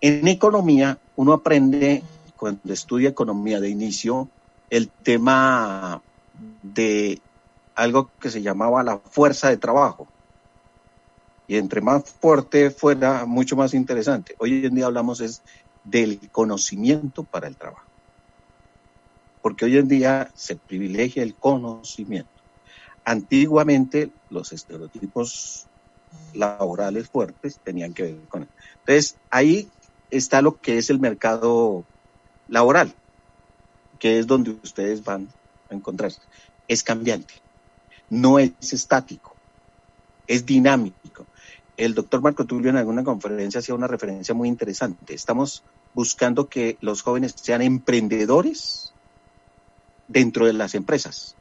[0.00, 2.02] En economía, uno aprende,
[2.36, 4.28] cuando estudia economía de inicio,
[4.70, 6.00] el tema
[6.62, 7.20] de
[7.74, 10.08] algo que se llamaba la fuerza de trabajo.
[11.46, 14.36] Y entre más fuerte fuera, mucho más interesante.
[14.38, 15.42] Hoy en día hablamos es
[15.84, 17.84] del conocimiento para el trabajo.
[19.42, 22.30] Porque hoy en día se privilegia el conocimiento.
[23.04, 25.66] Antiguamente los estereotipos
[26.34, 28.52] laborales fuertes tenían que ver con eso.
[28.80, 29.68] Entonces, ahí
[30.10, 31.84] está lo que es el mercado
[32.48, 32.92] laboral,
[33.98, 35.28] que es donde ustedes van
[35.70, 36.20] a encontrarse.
[36.68, 37.34] Es cambiante,
[38.10, 39.34] no es estático,
[40.26, 41.26] es dinámico.
[41.76, 45.14] El doctor Marco Tulio en alguna conferencia hacía una referencia muy interesante.
[45.14, 45.62] Estamos
[45.94, 48.92] buscando que los jóvenes sean emprendedores
[50.06, 51.36] dentro de las empresas.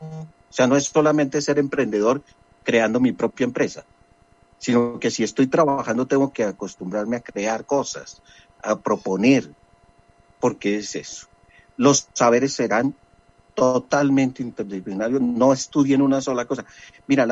[0.00, 2.22] O sea, no es solamente ser emprendedor
[2.62, 3.84] creando mi propia empresa,
[4.58, 8.22] sino que si estoy trabajando tengo que acostumbrarme a crear cosas,
[8.62, 9.50] a proponer,
[10.38, 11.26] porque es eso.
[11.76, 12.94] Los saberes serán
[13.54, 16.64] totalmente interdisciplinarios, no estudien una sola cosa.
[17.06, 17.26] Mira,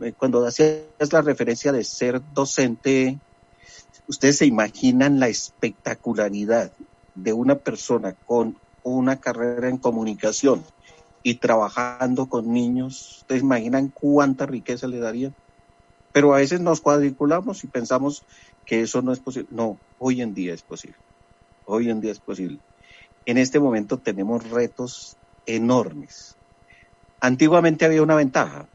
[0.00, 3.18] eh, cuando hacías la referencia de ser docente,
[4.08, 6.72] ustedes se imaginan la espectacularidad
[7.14, 10.62] de una persona con una carrera en comunicación
[11.22, 15.34] y trabajando con niños, ustedes imaginan cuánta riqueza le darían.
[16.12, 18.22] Pero a veces nos cuadriculamos y pensamos
[18.66, 19.48] que eso no es posible.
[19.50, 20.96] No, hoy en día es posible.
[21.64, 22.58] Hoy en día es posible.
[23.26, 25.16] En este momento tenemos retos
[25.46, 26.36] enormes.
[27.20, 28.66] Antiguamente había una ventaja.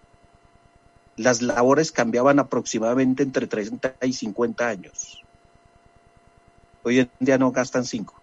[1.16, 5.24] Las labores cambiaban aproximadamente entre 30 y 50 años.
[6.84, 8.14] Hoy en día no gastan 5.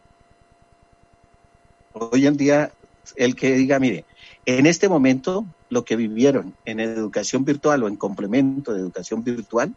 [1.92, 2.72] Hoy en día,
[3.16, 4.04] el que diga, mire,
[4.46, 9.74] en este momento lo que vivieron en educación virtual o en complemento de educación virtual,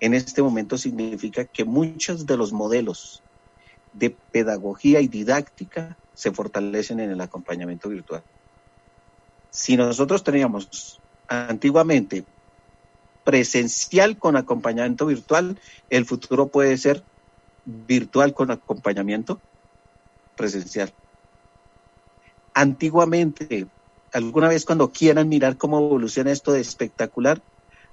[0.00, 3.22] en este momento significa que muchos de los modelos
[3.92, 8.22] de pedagogía y didáctica se fortalecen en el acompañamiento virtual.
[9.50, 12.24] Si nosotros teníamos antiguamente
[13.24, 15.58] presencial con acompañamiento virtual,
[15.88, 17.02] el futuro puede ser
[17.64, 19.40] virtual con acompañamiento
[20.36, 20.92] presencial.
[22.54, 23.66] Antiguamente
[24.12, 27.42] alguna vez cuando quieran mirar cómo evoluciona esto de espectacular,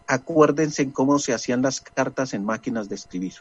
[0.08, 3.36] acuérdense en cómo se hacían las cartas en máquinas de escribir.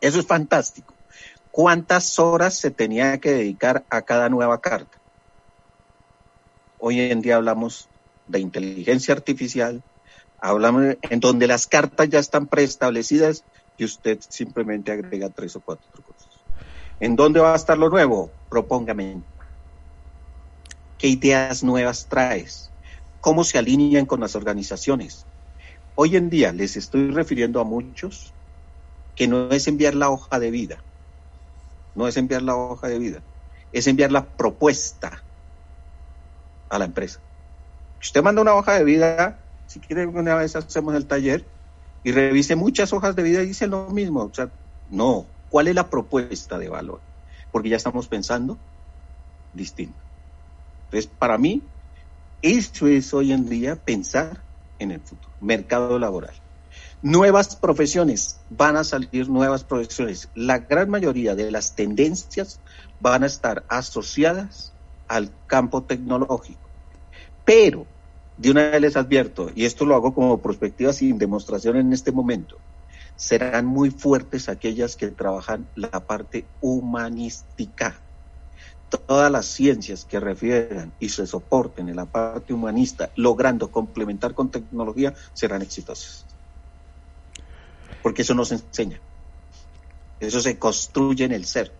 [0.00, 0.94] Eso es fantástico.
[1.52, 4.98] ¿Cuántas horas se tenía que dedicar a cada nueva carta?
[6.78, 7.90] Hoy en día hablamos
[8.26, 9.82] de inteligencia artificial,
[10.40, 13.44] hablamos en donde las cartas ya están preestablecidas
[13.76, 16.30] y usted simplemente agrega tres o cuatro cosas.
[17.00, 18.30] ¿En dónde va a estar lo nuevo?
[18.48, 19.20] Propóngame
[20.96, 22.70] ¿Qué ideas nuevas traes?
[23.20, 25.26] ¿Cómo se alinean con las organizaciones?
[25.96, 28.32] Hoy en día les estoy refiriendo a muchos
[29.14, 30.82] que no es enviar la hoja de vida,
[31.94, 33.22] no es enviar la hoja de vida,
[33.72, 35.22] es enviar la propuesta
[36.68, 37.20] a la empresa.
[38.00, 41.46] Usted manda una hoja de vida, si quiere una vez hacemos el taller
[42.02, 44.24] y revise muchas hojas de vida y dice lo mismo.
[44.24, 44.50] O sea,
[44.88, 47.00] no, ¿cuál es la propuesta de valor?
[47.50, 48.58] Porque ya estamos pensando
[49.52, 50.02] distinto.
[50.84, 51.62] Entonces, para mí,
[52.40, 54.42] eso es hoy en día pensar
[54.78, 56.34] en el futuro, mercado laboral.
[57.02, 60.28] Nuevas profesiones, van a salir nuevas profesiones.
[60.36, 62.60] La gran mayoría de las tendencias
[63.00, 64.72] van a estar asociadas
[65.08, 66.60] al campo tecnológico.
[67.44, 67.86] Pero,
[68.36, 72.12] de una vez les advierto, y esto lo hago como perspectiva sin demostración en este
[72.12, 72.56] momento,
[73.16, 78.00] serán muy fuertes aquellas que trabajan la parte humanística
[79.06, 84.50] todas las ciencias que refieran y se soporten en la parte humanista, logrando complementar con
[84.50, 86.26] tecnología, serán exitosas.
[88.02, 89.00] Porque eso nos enseña.
[90.20, 91.72] Eso se construye en el ser.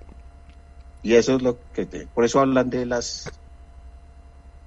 [1.03, 1.87] Y eso es lo que...
[1.87, 3.31] por eso hablan de las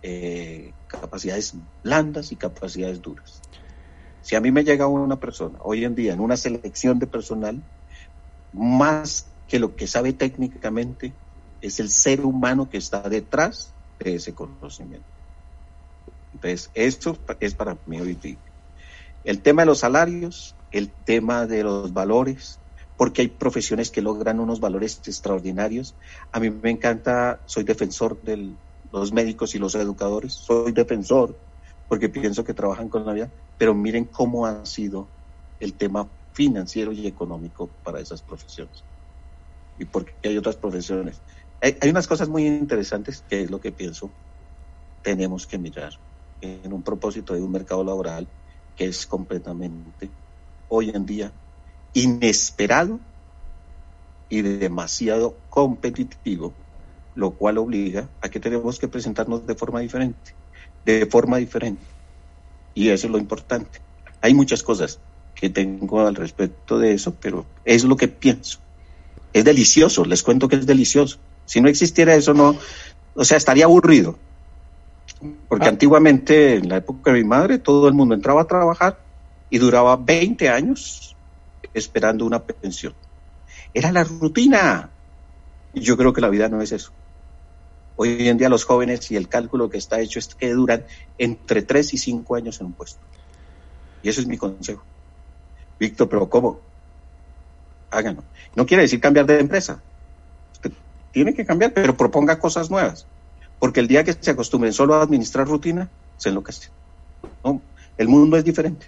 [0.02, 1.54] eh, capacidades
[1.84, 3.42] blandas y capacidades duras.
[4.22, 7.62] Si a mí me llega una persona hoy en día en una selección de personal,
[8.54, 11.14] más que lo que sabe técnicamente,
[11.62, 15.06] es el ser humano que está detrás de ese conocimiento.
[16.34, 18.38] Entonces, esto es para mí hoy día.
[19.24, 22.60] El tema de los salarios, el tema de los valores,
[22.96, 25.96] porque hay profesiones que logran unos valores extraordinarios.
[26.32, 28.56] A mí me encanta, soy defensor de
[28.92, 31.38] los médicos y los educadores, soy defensor
[31.88, 35.08] porque pienso que trabajan con la vida, pero miren cómo ha sido
[35.60, 38.84] el tema financiero y económico para esas profesiones.
[39.78, 41.22] Y porque hay otras profesiones
[41.62, 44.12] hay, unas cosas muy interesantes que es lo que pienso
[45.02, 45.94] tenemos que mirar
[46.42, 48.28] en un propósito de un mercado laboral
[48.76, 50.12] que es completamente
[50.76, 51.32] hoy en día
[51.94, 53.00] inesperado
[54.30, 56.54] y demasiado competitivo,
[57.16, 60.34] lo cual obliga a que tenemos que presentarnos de forma diferente,
[60.86, 61.82] de forma diferente.
[62.74, 63.80] Y eso es lo importante.
[64.22, 65.00] Hay muchas cosas
[65.34, 68.60] que tengo al respecto de eso, pero es lo que pienso.
[69.32, 71.18] Es delicioso, les cuento que es delicioso.
[71.46, 72.58] Si no existiera eso, no,
[73.14, 74.18] o sea, estaría aburrido.
[75.48, 79.05] Porque antiguamente, en la época de mi madre, todo el mundo entraba a trabajar
[79.56, 81.16] y duraba 20 años
[81.74, 82.94] esperando una pensión.
[83.74, 84.90] Era la rutina.
[85.74, 86.92] Yo creo que la vida no es eso.
[87.96, 90.84] Hoy en día los jóvenes y el cálculo que está hecho es que duran
[91.18, 93.00] entre 3 y 5 años en un puesto.
[94.04, 94.84] Y eso es mi consejo.
[95.80, 96.60] Víctor, pero ¿cómo?
[97.92, 98.26] Háganlo.
[98.58, 99.82] No quiere decir cambiar de empresa.
[101.14, 103.08] tiene que cambiar, pero proponga cosas nuevas.
[103.60, 106.72] Porque el día que se acostumbren solo a administrar rutina, se enloquece.
[107.98, 108.88] El mundo es diferente.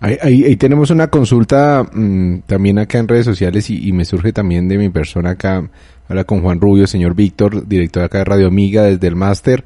[0.00, 4.78] Ahí, tenemos una consulta mm, también acá en redes sociales y, me surge también de
[4.78, 5.68] mi persona acá.
[6.08, 9.64] Habla con Juan Rubio, señor Víctor, director acá de Radio Amiga desde el máster.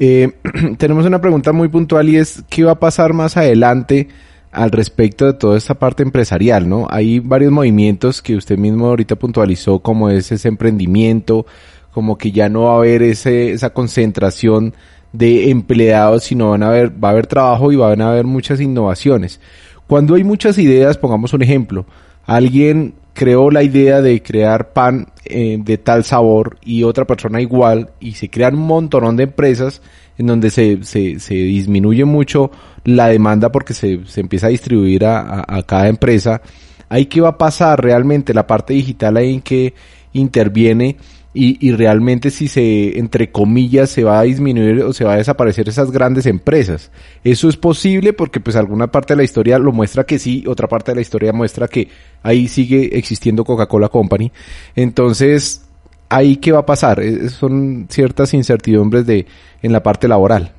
[0.00, 0.32] Eh,
[0.78, 4.08] tenemos una pregunta muy puntual y es, ¿qué va a pasar más adelante
[4.50, 6.88] al respecto de toda esta parte empresarial, no?
[6.90, 11.46] Hay varios movimientos que usted mismo ahorita puntualizó, como es ese emprendimiento,
[11.92, 14.74] como que ya no va a haber ese, esa concentración
[15.12, 18.60] de empleados, sino van a haber, va a haber trabajo y van a haber muchas
[18.60, 19.40] innovaciones.
[19.86, 21.86] Cuando hay muchas ideas, pongamos un ejemplo,
[22.24, 27.90] alguien creó la idea de crear pan eh, de tal sabor y otra persona igual
[28.00, 29.82] y se crean un montón de empresas
[30.18, 32.50] en donde se, se, se disminuye mucho
[32.84, 36.42] la demanda porque se, se empieza a distribuir a, a, cada empresa.
[36.88, 39.74] Ahí qué va a pasar realmente la parte digital ahí en que
[40.12, 40.96] interviene
[41.34, 45.16] y, y, realmente si se, entre comillas, se va a disminuir o se va a
[45.16, 46.90] desaparecer esas grandes empresas.
[47.24, 50.68] Eso es posible porque pues alguna parte de la historia lo muestra que sí, otra
[50.68, 51.88] parte de la historia muestra que
[52.22, 54.30] ahí sigue existiendo Coca-Cola Company.
[54.76, 55.62] Entonces,
[56.10, 57.02] ahí qué va a pasar?
[57.30, 59.26] Son ciertas incertidumbres de,
[59.62, 60.52] en la parte laboral.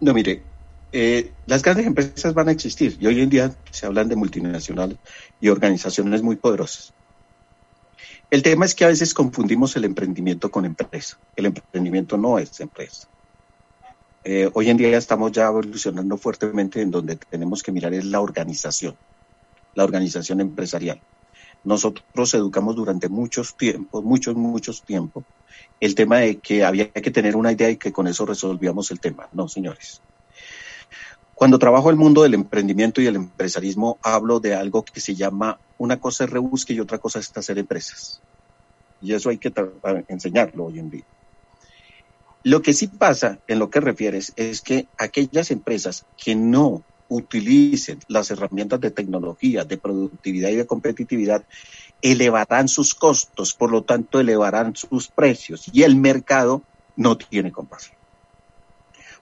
[0.00, 0.42] No, mire,
[0.92, 4.96] eh, las grandes empresas van a existir y hoy en día se hablan de multinacionales
[5.40, 6.94] y organizaciones muy poderosas.
[8.30, 11.18] El tema es que a veces confundimos el emprendimiento con empresa.
[11.34, 13.08] El emprendimiento no es empresa.
[14.22, 18.20] Eh, hoy en día estamos ya evolucionando fuertemente en donde tenemos que mirar es la
[18.20, 18.94] organización,
[19.74, 21.00] la organización empresarial.
[21.64, 25.24] Nosotros educamos durante muchos tiempos, muchos, muchos tiempos,
[25.80, 29.00] el tema de que había que tener una idea y que con eso resolvíamos el
[29.00, 29.28] tema.
[29.32, 30.02] No, señores.
[31.38, 35.60] Cuando trabajo el mundo del emprendimiento y el empresarismo, hablo de algo que se llama
[35.78, 38.20] una cosa es rebusque y otra cosa es hacer empresas.
[39.00, 39.52] Y eso hay que
[40.08, 41.04] enseñarlo hoy en día.
[42.42, 48.00] Lo que sí pasa en lo que refieres es que aquellas empresas que no utilicen
[48.08, 51.44] las herramientas de tecnología, de productividad y de competitividad,
[52.02, 56.64] elevarán sus costos, por lo tanto elevarán sus precios y el mercado
[56.96, 57.97] no tiene compasión.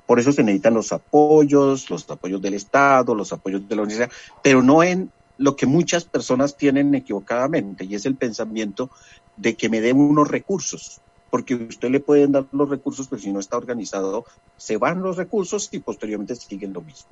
[0.06, 4.10] Por eso se necesitan los apoyos, los apoyos del Estado, los apoyos de la universidad,
[4.42, 8.90] pero no en lo que muchas personas tienen equivocadamente, y es el pensamiento
[9.36, 11.00] de que me den unos recursos,
[11.30, 14.24] porque usted le pueden dar los recursos, pero si no está organizado,
[14.56, 17.10] se van los recursos y posteriormente siguen lo mismo.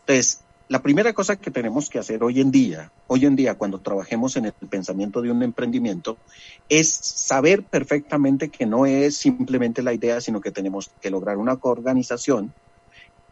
[0.00, 3.78] Entonces, la primera cosa que tenemos que hacer hoy en día, hoy en día cuando
[3.78, 6.16] trabajemos en el pensamiento de un emprendimiento,
[6.68, 11.56] es saber perfectamente que no es simplemente la idea, sino que tenemos que lograr una
[11.60, 12.52] organización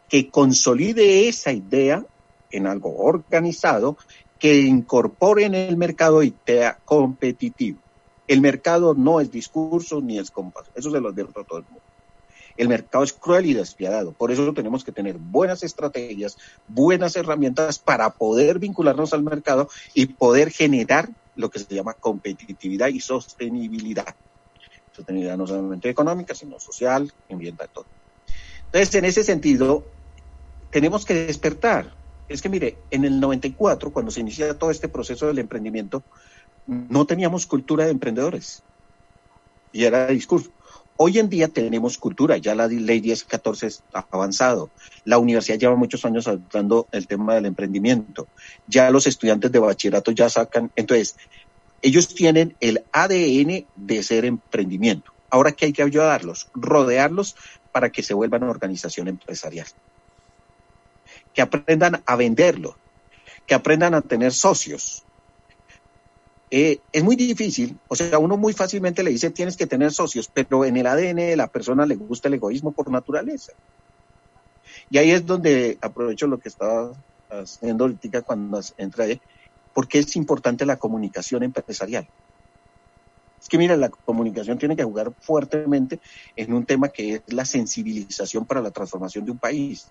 [0.07, 2.05] que consolide esa idea
[2.51, 3.97] en algo organizado,
[4.39, 7.79] que incorpore en el mercado y sea competitivo.
[8.27, 10.65] El mercado no es discurso ni es compás.
[10.73, 11.81] Eso se lo advierto a todo el mundo.
[12.57, 14.13] El mercado es cruel y despiadado.
[14.13, 16.37] Por eso tenemos que tener buenas estrategias,
[16.67, 22.87] buenas herramientas para poder vincularnos al mercado y poder generar lo que se llama competitividad
[22.87, 24.15] y sostenibilidad.
[24.93, 27.85] Sostenibilidad no solamente económica, sino social, ambiental, todo.
[28.67, 29.83] Entonces, en ese sentido,
[30.71, 31.93] tenemos que despertar.
[32.27, 36.03] Es que mire, en el 94, cuando se inicia todo este proceso del emprendimiento,
[36.67, 38.63] no teníamos cultura de emprendedores.
[39.71, 40.49] Y era discurso.
[40.97, 44.69] Hoy en día tenemos cultura, ya la ley 1014 ha avanzado.
[45.03, 48.27] La universidad lleva muchos años hablando el tema del emprendimiento.
[48.65, 50.71] Ya los estudiantes de bachillerato ya sacan.
[50.77, 51.17] Entonces,
[51.81, 55.11] ellos tienen el ADN de ser emprendimiento.
[55.29, 57.35] Ahora que hay que ayudarlos, rodearlos
[57.73, 59.67] para que se vuelvan organización empresarial.
[61.33, 62.77] Que aprendan a venderlo,
[63.45, 65.04] que aprendan a tener socios,
[66.57, 70.31] eh, es muy difícil, o sea, uno muy fácilmente le dice tienes que tener socios,
[70.33, 73.51] pero en el ADN de la persona le gusta el egoísmo por naturaleza.
[74.89, 76.93] Y ahí es donde aprovecho lo que estaba
[77.29, 79.19] haciendo ahorita cuando entré,
[79.73, 82.07] porque es importante la comunicación empresarial.
[83.41, 85.99] Es que mira, la comunicación tiene que jugar fuertemente
[86.37, 89.87] en un tema que es la sensibilización para la transformación de un país,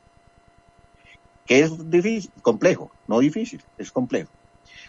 [1.44, 4.30] que es difícil, complejo, no difícil, es complejo.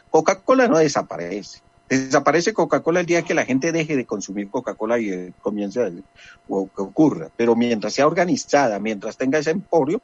[0.09, 1.59] Coca-Cola no desaparece.
[1.87, 5.91] Desaparece Coca-Cola el día que la gente deje de consumir Coca-Cola y comience a,
[6.47, 7.29] o que ocurra.
[7.35, 10.01] Pero mientras sea organizada, mientras tenga ese emporio,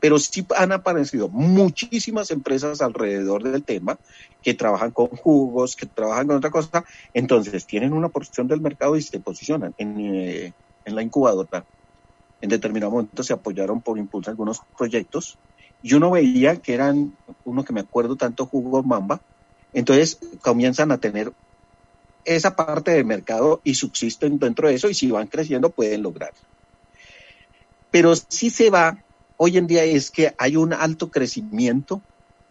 [0.00, 3.96] pero sí han aparecido muchísimas empresas alrededor del tema
[4.42, 8.96] que trabajan con jugos, que trabajan con otra cosa, entonces tienen una porción del mercado
[8.96, 10.52] y se posicionan en, eh,
[10.86, 11.64] en la incubadora.
[12.40, 15.38] En determinado momento se apoyaron por impulsar algunos proyectos
[15.82, 19.20] y uno veía que eran, uno que me acuerdo tanto, Jugo Mamba,
[19.72, 21.32] entonces comienzan a tener
[22.24, 26.32] esa parte del mercado y subsisten dentro de eso y si van creciendo pueden lograr.
[27.90, 29.02] Pero si se va,
[29.36, 32.02] hoy en día es que hay un alto crecimiento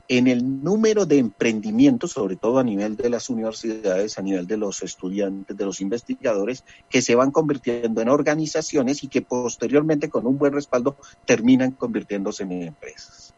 [0.09, 4.57] en el número de emprendimientos, sobre todo a nivel de las universidades, a nivel de
[4.57, 10.25] los estudiantes, de los investigadores, que se van convirtiendo en organizaciones y que posteriormente con
[10.25, 13.35] un buen respaldo terminan convirtiéndose en empresas.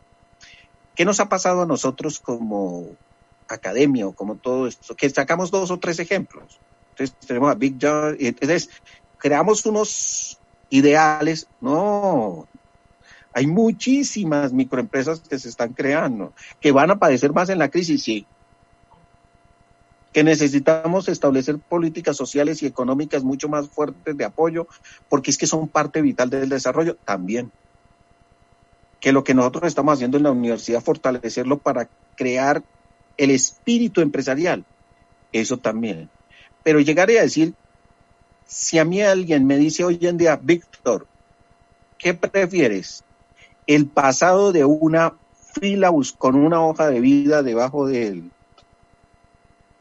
[0.95, 2.87] ¿Qué nos ha pasado a nosotros como
[3.53, 4.95] academia o como todo esto?
[4.95, 6.59] Que sacamos dos o tres ejemplos.
[6.91, 8.69] Entonces tenemos a Big John, entonces
[9.17, 10.39] creamos unos
[10.69, 12.47] ideales, no,
[13.33, 18.03] hay muchísimas microempresas que se están creando, que van a padecer más en la crisis,
[18.03, 18.25] sí.
[20.11, 24.67] Que necesitamos establecer políticas sociales y económicas mucho más fuertes de apoyo,
[25.07, 27.51] porque es que son parte vital del desarrollo también.
[28.99, 31.87] Que lo que nosotros estamos haciendo en la universidad, fortalecerlo para
[32.17, 32.61] crear
[33.17, 34.65] el espíritu empresarial,
[35.31, 36.09] eso también.
[36.63, 37.53] Pero llegaré a decir,
[38.45, 41.07] si a mí alguien me dice hoy en día, Víctor,
[41.97, 43.03] ¿qué prefieres?
[43.67, 45.13] el pasado de una
[45.59, 48.31] fila con una hoja de vida debajo de él,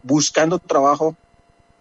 [0.03, 1.16] buscando trabajo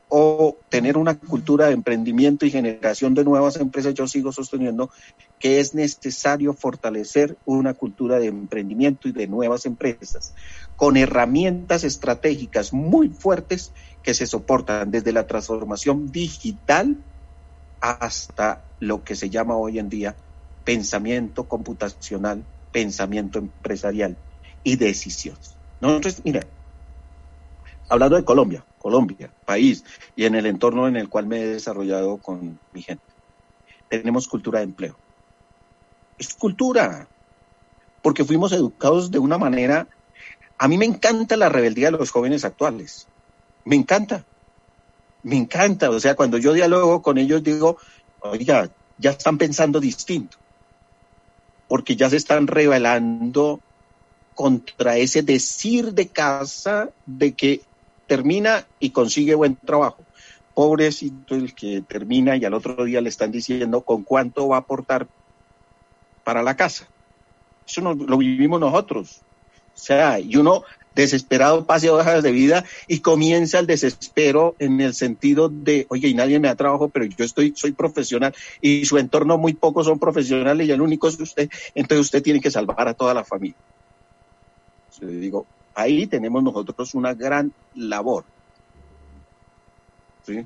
[0.09, 4.89] o tener una cultura de emprendimiento y generación de nuevas empresas, yo sigo sosteniendo
[5.37, 10.33] que es necesario fortalecer una cultura de emprendimiento y de nuevas empresas
[10.75, 16.97] con herramientas estratégicas muy fuertes que se soportan desde la transformación digital
[17.79, 20.17] hasta lo que se llama hoy en día
[20.63, 24.17] pensamiento computacional, pensamiento empresarial
[24.63, 25.57] y decisiones.
[25.79, 26.41] Nosotros, mira,
[27.89, 29.83] hablando de Colombia, Colombia, país,
[30.15, 33.03] y en el entorno en el cual me he desarrollado con mi gente,
[33.89, 34.95] tenemos cultura de empleo.
[36.17, 37.07] Es cultura,
[38.01, 39.87] porque fuimos educados de una manera,
[40.57, 43.07] a mí me encanta la rebeldía de los jóvenes actuales,
[43.65, 44.25] me encanta,
[45.23, 47.77] me encanta, o sea, cuando yo dialogo con ellos digo,
[48.21, 50.37] oiga, ya están pensando distinto
[51.69, 53.61] porque ya se están rebelando
[54.33, 57.61] contra ese decir de casa de que
[58.09, 60.03] termina y consigue buen trabajo.
[60.53, 64.59] Pobrecito el que termina y al otro día le están diciendo con cuánto va a
[64.59, 65.07] aportar
[66.25, 66.87] para la casa.
[67.65, 69.21] Eso no, lo vivimos nosotros.
[69.73, 70.63] O sea, y uno
[70.95, 76.13] desesperado pase hojas de vida y comienza el desespero en el sentido de, oye, y
[76.15, 79.99] nadie me da trabajo, pero yo estoy, soy profesional y su entorno muy pocos son
[79.99, 83.55] profesionales y el único es usted, entonces usted tiene que salvar a toda la familia.
[84.99, 85.45] le digo,
[85.79, 88.25] ahí tenemos nosotros una gran labor.
[90.25, 90.45] ¿sí?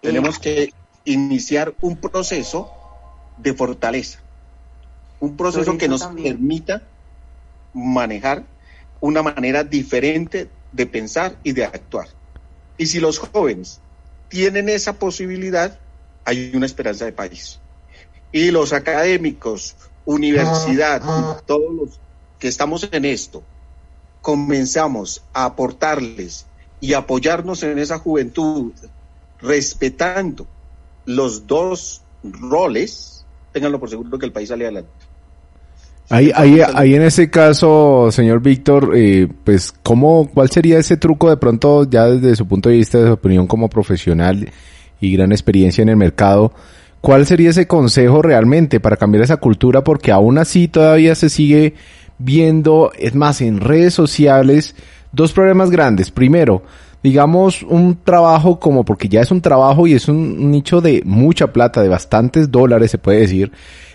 [0.00, 0.72] Tenemos que
[1.04, 2.70] iniciar un proceso
[3.38, 4.20] de fortaleza,
[5.20, 6.82] un proceso que nos permita
[7.72, 8.44] manejar
[9.00, 12.08] una manera diferente de pensar y de actuar.
[12.76, 13.80] Y si los jóvenes
[14.28, 15.78] tienen esa posibilidad,
[16.24, 17.60] hay una esperanza de país.
[18.32, 22.00] Y los académicos, universidad, todos los
[22.38, 23.42] que estamos en esto,
[24.24, 26.46] comenzamos a aportarles
[26.80, 28.72] y apoyarnos en esa juventud,
[29.38, 30.46] respetando
[31.04, 34.88] los dos roles, ténganlo por seguro que el país sale adelante.
[36.08, 41.28] Ahí, ahí, ahí en ese caso, señor Víctor, eh, pues, ¿cómo, ¿cuál sería ese truco
[41.28, 44.50] de pronto, ya desde su punto de vista, de su opinión como profesional
[45.02, 46.50] y gran experiencia en el mercado,
[47.02, 49.84] cuál sería ese consejo realmente para cambiar esa cultura?
[49.84, 51.74] Porque aún así todavía se sigue
[52.18, 54.74] viendo, es más, en redes sociales,
[55.12, 56.10] dos problemas grandes.
[56.10, 56.62] Primero,
[57.02, 61.52] digamos, un trabajo como, porque ya es un trabajo y es un nicho de mucha
[61.52, 63.52] plata, de bastantes dólares, se puede decir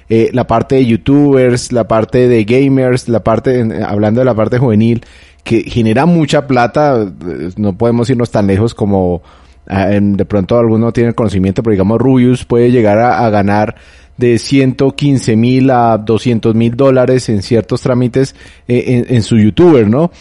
[0.10, 4.58] eh, la parte de youtubers, la parte de gamers, la parte, hablando de la parte
[4.58, 5.06] juvenil,
[5.44, 9.22] que genera mucha plata, eh, no podemos irnos tan lejos como
[9.68, 13.76] ah, de pronto alguno tiene conocimiento, pero digamos Rubius puede llegar a, ganar
[14.20, 18.36] de 115 mil a 200 mil dólares en ciertos trámites
[18.68, 20.12] eh, en, su youtuber, ¿no?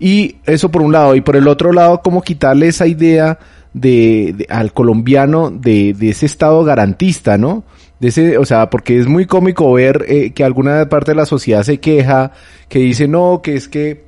[0.00, 1.14] Y eso por un lado.
[1.14, 3.38] Y por el otro lado, cómo quitarle esa idea
[3.72, 7.62] de, al colombiano de, de, ese estado garantista, ¿no?
[8.00, 11.26] de ese, o sea, porque es muy cómico ver eh, que alguna parte de la
[11.26, 12.32] sociedad se queja,
[12.68, 14.04] que dice no, que es que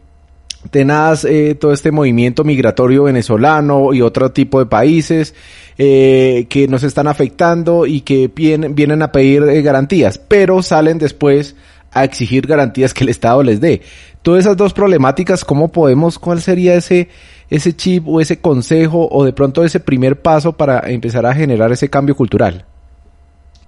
[0.71, 5.35] tenaz eh, todo este movimiento migratorio venezolano y otro tipo de países
[5.79, 10.99] eh, que nos están afectando y que vienen, vienen a pedir eh, garantías, pero salen
[10.99, 11.57] después
[11.93, 13.83] a exigir garantías que el Estado les dé.
[14.23, 17.09] Todas esas dos problemáticas, ¿cómo podemos, cuál sería ese,
[17.49, 21.73] ese chip o ese consejo o de pronto ese primer paso para empezar a generar
[21.73, 22.67] ese cambio cultural?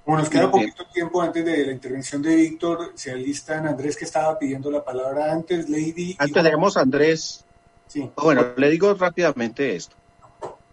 [0.09, 2.93] Bueno, nos queda poquito tiempo antes de la intervención de Víctor.
[2.95, 6.15] Se alistan Andrés, que estaba pidiendo la palabra antes, Lady.
[6.17, 7.45] Antes tenemos a Andrés.
[7.85, 8.09] Sí.
[8.15, 9.95] Bueno, le digo rápidamente esto.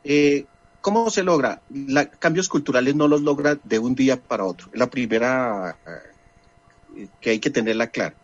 [0.05, 0.47] Eh,
[0.80, 1.61] ¿Cómo se logra?
[1.68, 4.70] La, cambios culturales no los logra de un día para otro.
[4.72, 5.76] La primera
[6.97, 8.14] eh, que hay que tenerla clara.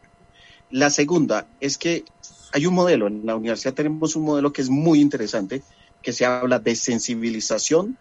[0.71, 2.07] La segunda es que
[2.55, 5.63] hay un modelo, en la universidad tenemos un modelo que es muy interesante,
[6.01, 7.99] que se habla de sensibilización,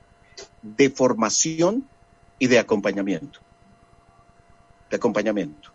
[0.62, 1.91] de formación
[2.42, 3.39] y de acompañamiento.
[4.89, 5.70] De acompañamiento.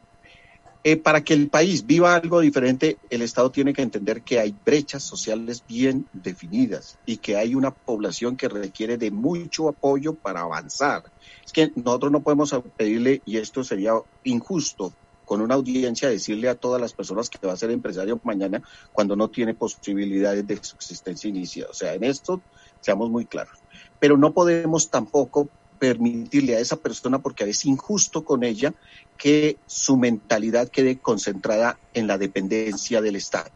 [0.82, 4.52] Eh, para que el país viva algo diferente, el Estado tiene que entender que hay
[4.64, 10.40] brechas sociales bien definidas y que hay una población que requiere de mucho apoyo para
[10.40, 11.04] avanzar.
[11.44, 13.92] Es que nosotros no podemos pedirle, y esto sería
[14.24, 14.92] injusto,
[15.24, 18.60] con una audiencia decirle a todas las personas que va a ser empresario mañana
[18.92, 21.68] cuando no tiene posibilidades de subsistencia inicial.
[21.70, 22.40] O sea, en esto
[22.80, 23.56] seamos muy claros.
[24.00, 25.48] Pero no podemos tampoco
[25.78, 28.74] permitirle a esa persona, porque es injusto con ella,
[29.16, 33.50] que su mentalidad quede concentrada en la dependencia del Estado.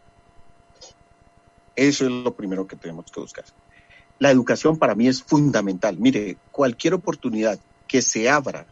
[1.77, 3.45] Eso es lo primero que tenemos que buscar.
[4.19, 5.97] La educación para mí es fundamental.
[5.99, 7.59] Mire, cualquier oportunidad
[7.89, 8.67] que se abra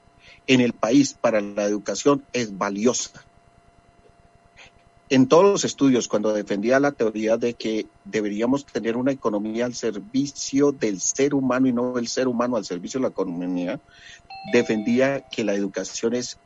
[0.47, 3.28] en el país para la educación es valiosa
[5.11, 9.75] en todos los estudios, cuando defendía la teoría de que deberíamos tener una economía al
[9.75, 13.81] servicio del ser humano y no el ser humano al servicio de la economía,
[14.53, 16.39] defendía que la educación es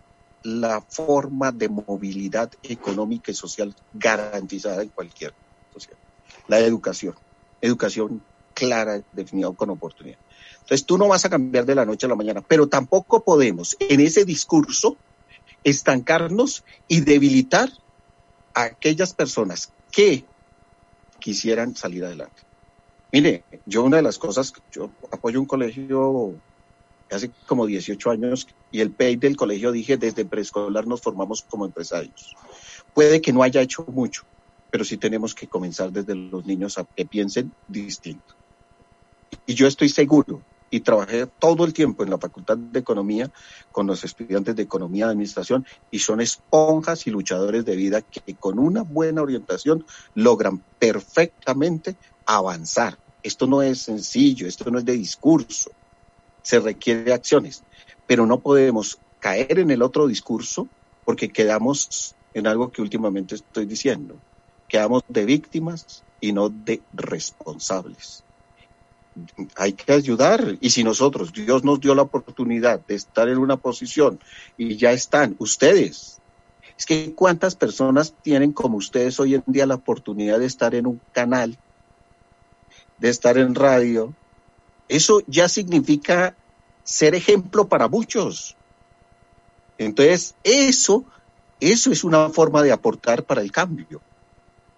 [0.44, 5.34] la forma de movilidad económica y social garantizada en cualquier
[5.72, 5.98] sociedad.
[6.48, 7.14] La educación,
[7.60, 8.22] educación
[8.54, 10.18] clara, definida con oportunidad.
[10.54, 13.76] Entonces tú no vas a cambiar de la noche a la mañana, pero tampoco podemos
[13.80, 14.96] en ese discurso
[15.64, 17.70] estancarnos y debilitar
[18.54, 20.24] aquellas personas que
[21.18, 22.42] quisieran salir adelante.
[23.12, 26.34] Mire, yo una de las cosas, yo apoyo un colegio
[27.10, 31.66] hace como 18 años y el PEI del colegio dije, desde preescolar nos formamos como
[31.66, 32.34] empresarios.
[32.94, 34.22] Puede que no haya hecho mucho,
[34.70, 38.34] pero sí tenemos que comenzar desde los niños a que piensen distinto.
[39.46, 40.42] Y yo estoy seguro
[40.72, 43.30] y trabajé todo el tiempo en la Facultad de Economía
[43.70, 48.34] con los estudiantes de Economía y Administración y son esponjas y luchadores de vida que
[48.34, 52.98] con una buena orientación logran perfectamente avanzar.
[53.22, 55.70] Esto no es sencillo, esto no es de discurso,
[56.42, 57.62] se requiere acciones,
[58.06, 60.68] pero no podemos caer en el otro discurso
[61.04, 64.16] porque quedamos en algo que últimamente estoy diciendo,
[64.68, 68.24] quedamos de víctimas y no de responsables
[69.56, 70.56] hay que ayudar.
[70.60, 74.20] Y si nosotros, Dios nos dio la oportunidad de estar en una posición
[74.56, 76.20] y ya están ustedes,
[76.78, 80.86] es que cuántas personas tienen como ustedes hoy en día la oportunidad de estar en
[80.86, 81.58] un canal,
[82.98, 84.14] de estar en radio.
[84.88, 86.34] Eso ya significa
[86.84, 88.56] ser ejemplo para muchos.
[89.78, 91.04] Entonces, eso,
[91.60, 94.00] eso es una forma de aportar para el cambio.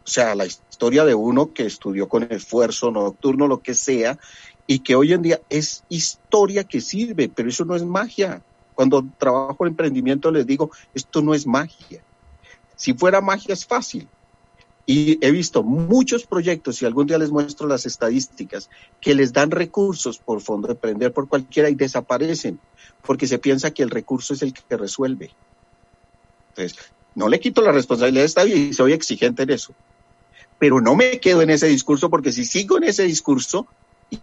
[0.07, 4.19] O sea, la historia de uno que estudió con esfuerzo nocturno, lo que sea,
[4.67, 8.43] y que hoy en día es historia que sirve, pero eso no es magia.
[8.75, 12.03] Cuando trabajo en emprendimiento les digo, esto no es magia.
[12.77, 14.07] Si fuera magia es fácil.
[14.87, 18.69] Y he visto muchos proyectos, y algún día les muestro las estadísticas,
[19.01, 22.61] que les dan recursos por fondo de emprender por cualquiera y desaparecen,
[23.07, 25.31] porque se piensa que el recurso es el que resuelve.
[26.51, 26.79] Entonces,
[27.15, 29.75] no le quito la responsabilidad está bien y soy exigente en eso
[30.59, 33.67] pero no me quedo en ese discurso porque si sigo en ese discurso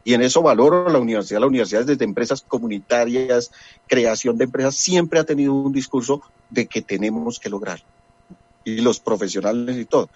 [0.04, 3.52] y en eso valoro la universidad, la universidad desde empresas comunitarias,
[3.88, 7.82] creación de empresas, siempre ha tenido un discurso de que tenemos que lograr.
[8.64, 10.10] Y los profesionales y todo.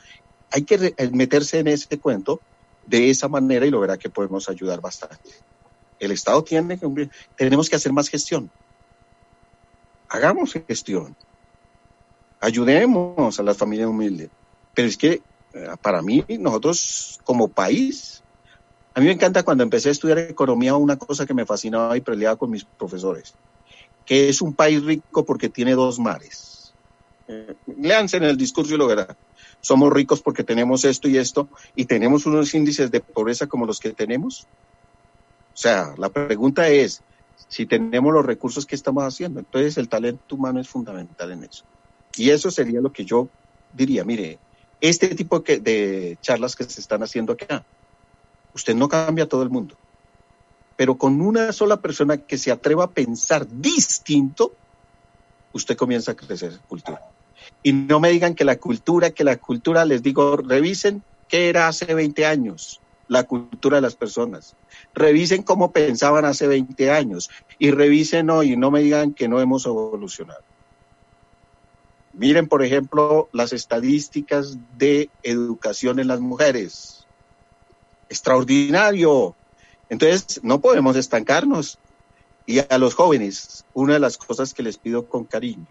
[0.51, 2.39] Hay que eh, meterse en ese cuento
[2.86, 5.32] de esa manera y lo verá que podemos ayudar bastante.
[5.99, 8.49] El Estado tiene que, tenemos que hacer más gestión.
[10.09, 11.16] Hagamos gestión.
[12.39, 14.30] Ayudemos a las familias humildes.
[14.74, 15.22] Pero es que
[15.82, 18.24] para mí, nosotros como país,
[18.93, 22.01] a mí me encanta cuando empecé a estudiar economía una cosa que me fascinaba y
[22.01, 23.34] peleaba con mis profesores,
[24.06, 26.74] que es un país rico porque tiene dos mares.
[27.28, 29.16] Eh, en el discurso y lo verán.
[29.60, 33.80] Somos ricos porque tenemos esto y esto y tenemos unos índices de pobreza como los
[33.80, 34.45] que tenemos.
[35.53, 37.01] O sea, la pregunta es,
[37.47, 39.39] si tenemos los recursos, ¿qué estamos haciendo?
[39.39, 41.64] Entonces el talento humano es fundamental en eso.
[42.16, 43.28] Y eso sería lo que yo
[43.74, 44.39] diría, mire,
[44.82, 47.64] este tipo de charlas que se están haciendo acá.
[48.54, 49.76] Usted no cambia a todo el mundo,
[50.76, 54.54] pero con una sola persona que se atreva a pensar distinto,
[55.54, 57.02] usted comienza a crecer cultura.
[57.64, 61.68] Y no me digan que la cultura, que la cultura, les digo, revisen qué era
[61.68, 64.56] hace 20 años, la cultura de las personas.
[64.94, 69.66] Revisen cómo pensaban hace 20 años y revisen hoy, no me digan que no hemos
[69.66, 70.44] evolucionado.
[72.18, 77.05] Miren, por ejemplo, las estadísticas de educación en las mujeres.
[78.07, 79.36] Extraordinario.
[79.89, 81.78] Entonces, no podemos estancarnos.
[82.45, 85.68] Y a los jóvenes, una de las cosas que les pido con cariño,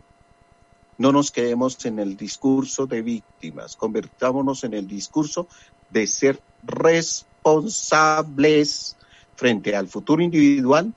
[0.98, 5.48] no nos quedemos en el discurso de víctimas, convertámonos en el discurso
[5.88, 8.98] de ser responsables
[9.34, 10.92] frente al futuro individual,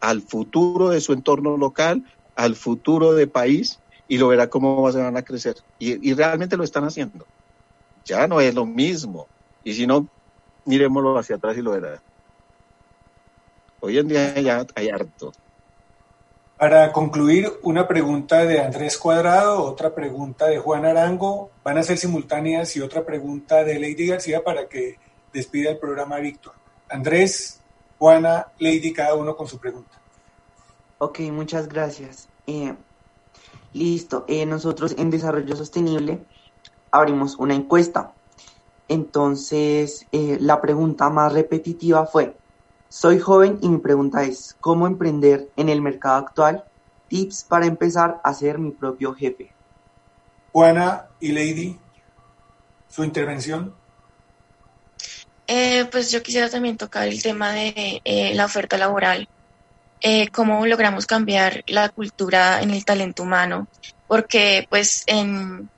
[0.00, 2.04] al futuro de su entorno local,
[2.36, 3.80] al futuro de país
[4.12, 5.56] y lo verá cómo se van a crecer.
[5.78, 7.24] Y, realmente lo están haciendo.
[8.04, 9.26] Ya no es lo mismo.
[9.64, 10.06] Y si no,
[10.66, 11.98] miremoslo hacia atrás y lo verá.
[13.80, 15.32] Hoy en día ya hay harto.
[16.58, 21.96] Para concluir, una pregunta de Andrés Cuadrado, otra pregunta de Juan Arango, van a ser
[21.96, 24.98] simultáneas y otra pregunta de Lady García para que
[25.32, 26.52] despida el programa Víctor.
[26.90, 27.62] Andrés,
[27.98, 29.98] Juana, Lady, cada uno con su pregunta.
[30.98, 32.28] Ok, muchas gracias.
[32.46, 32.74] Eh,
[33.74, 36.20] Listo, eh, nosotros en Desarrollo Sostenible
[36.90, 38.12] abrimos una encuesta.
[38.88, 42.36] Entonces, eh, la pregunta más repetitiva fue,
[42.88, 46.64] soy joven y mi pregunta es, ¿cómo emprender en el mercado actual?
[47.08, 49.52] Tips para empezar a ser mi propio jefe.
[50.52, 51.78] Juana y Lady,
[52.88, 53.74] su intervención.
[55.46, 58.02] Eh, pues yo quisiera también tocar el tema de
[58.34, 59.28] la oferta laboral
[60.02, 63.68] eh, cómo logramos cambiar la cultura en el talento humano,
[64.08, 65.70] porque pues en,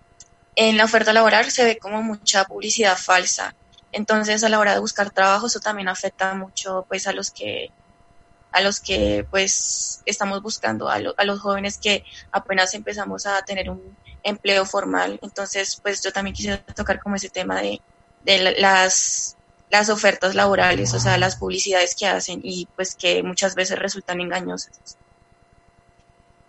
[0.57, 3.55] en la oferta laboral se ve como mucha publicidad falsa.
[3.93, 7.71] Entonces a la hora de buscar trabajo eso también afecta mucho pues a los que
[8.51, 13.69] a los que pues estamos buscando, a, a los jóvenes que apenas empezamos a tener
[13.69, 15.19] un empleo formal.
[15.23, 17.81] Entonces pues yo también quisiera tocar como ese tema de,
[18.25, 19.34] de las
[19.75, 24.21] las ofertas laborales, o sea, las publicidades que hacen y pues que muchas veces resultan
[24.21, 24.97] engañosas.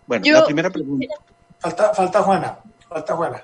[0.06, 1.12] Bueno, la primera pregunta.
[1.58, 2.58] Falta, falta Juana,
[2.88, 3.42] falta Juana.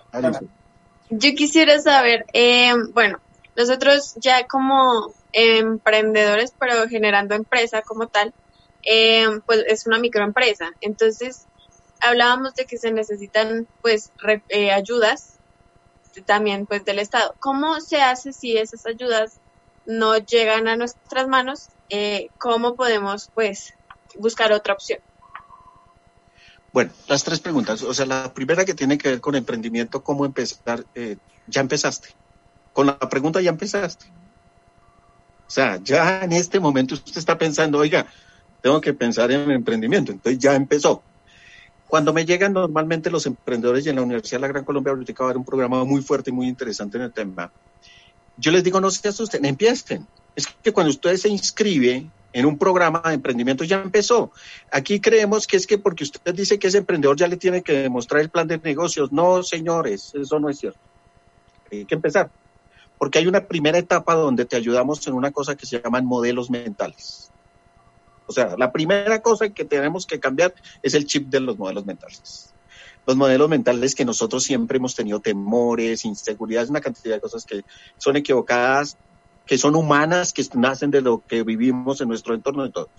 [1.11, 3.19] Yo quisiera saber, eh, bueno,
[3.57, 8.33] nosotros ya como emprendedores, pero generando empresa como tal,
[8.85, 10.71] eh, pues es una microempresa.
[10.81, 11.47] Entonces,
[12.01, 14.13] hablábamos de que se necesitan pues
[14.49, 15.39] eh, ayudas
[16.25, 17.35] también pues del Estado.
[17.41, 19.41] ¿Cómo se hace si esas ayudas
[19.87, 23.75] no llegan a nuestras manos, eh, ¿cómo podemos pues
[24.19, 25.01] buscar otra opción?
[26.73, 27.83] Bueno, las tres preguntas.
[27.83, 30.85] O sea, la primera que tiene que ver con emprendimiento, ¿cómo empezar?
[30.95, 31.17] Eh,
[31.47, 32.09] ya empezaste.
[32.73, 34.07] Con la pregunta ya empezaste.
[35.47, 38.07] O sea, ya en este momento usted está pensando, oiga,
[38.63, 40.13] tengo que pensar en emprendimiento.
[40.13, 41.03] Entonces ya empezó.
[41.89, 45.13] Cuando me llegan normalmente los emprendedores y en la Universidad de la Gran Colombia ahorita
[45.13, 47.53] va a haber un programa muy fuerte y muy interesante en el tema
[48.37, 50.07] yo les digo, no se asusten, empiecen.
[50.35, 54.33] Es que cuando usted se inscribe en un programa de emprendimiento ya empezó.
[54.71, 57.75] Aquí creemos que es que porque usted dice que es emprendedor ya le tiene que
[57.75, 59.13] demostrar el plan de negocios.
[59.13, 60.81] No, señores, eso no es cierto.
[61.71, 62.31] Hay que empezar.
[62.99, 66.51] Porque hay una primera etapa donde te ayudamos en una cosa que se llaman modelos
[66.51, 67.31] mentales.
[68.27, 71.85] O sea, la primera cosa que tenemos que cambiar es el chip de los modelos
[71.85, 72.52] mentales
[73.07, 77.63] los modelos mentales que nosotros siempre hemos tenido temores, inseguridades, una cantidad de cosas que
[77.99, 78.97] son equivocadas,
[79.47, 82.91] que son humanas, que nacen de lo que vivimos en nuestro entorno de todos.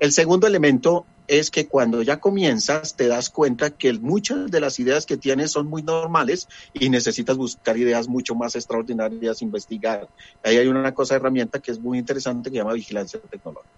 [0.00, 4.80] El segundo elemento es que cuando ya comienzas te das cuenta que muchas de las
[4.80, 10.08] ideas que tienes son muy normales y necesitas buscar ideas mucho más extraordinarias, investigar.
[10.42, 13.70] Ahí hay una cosa, herramienta que es muy interesante que se llama vigilancia tecnológica.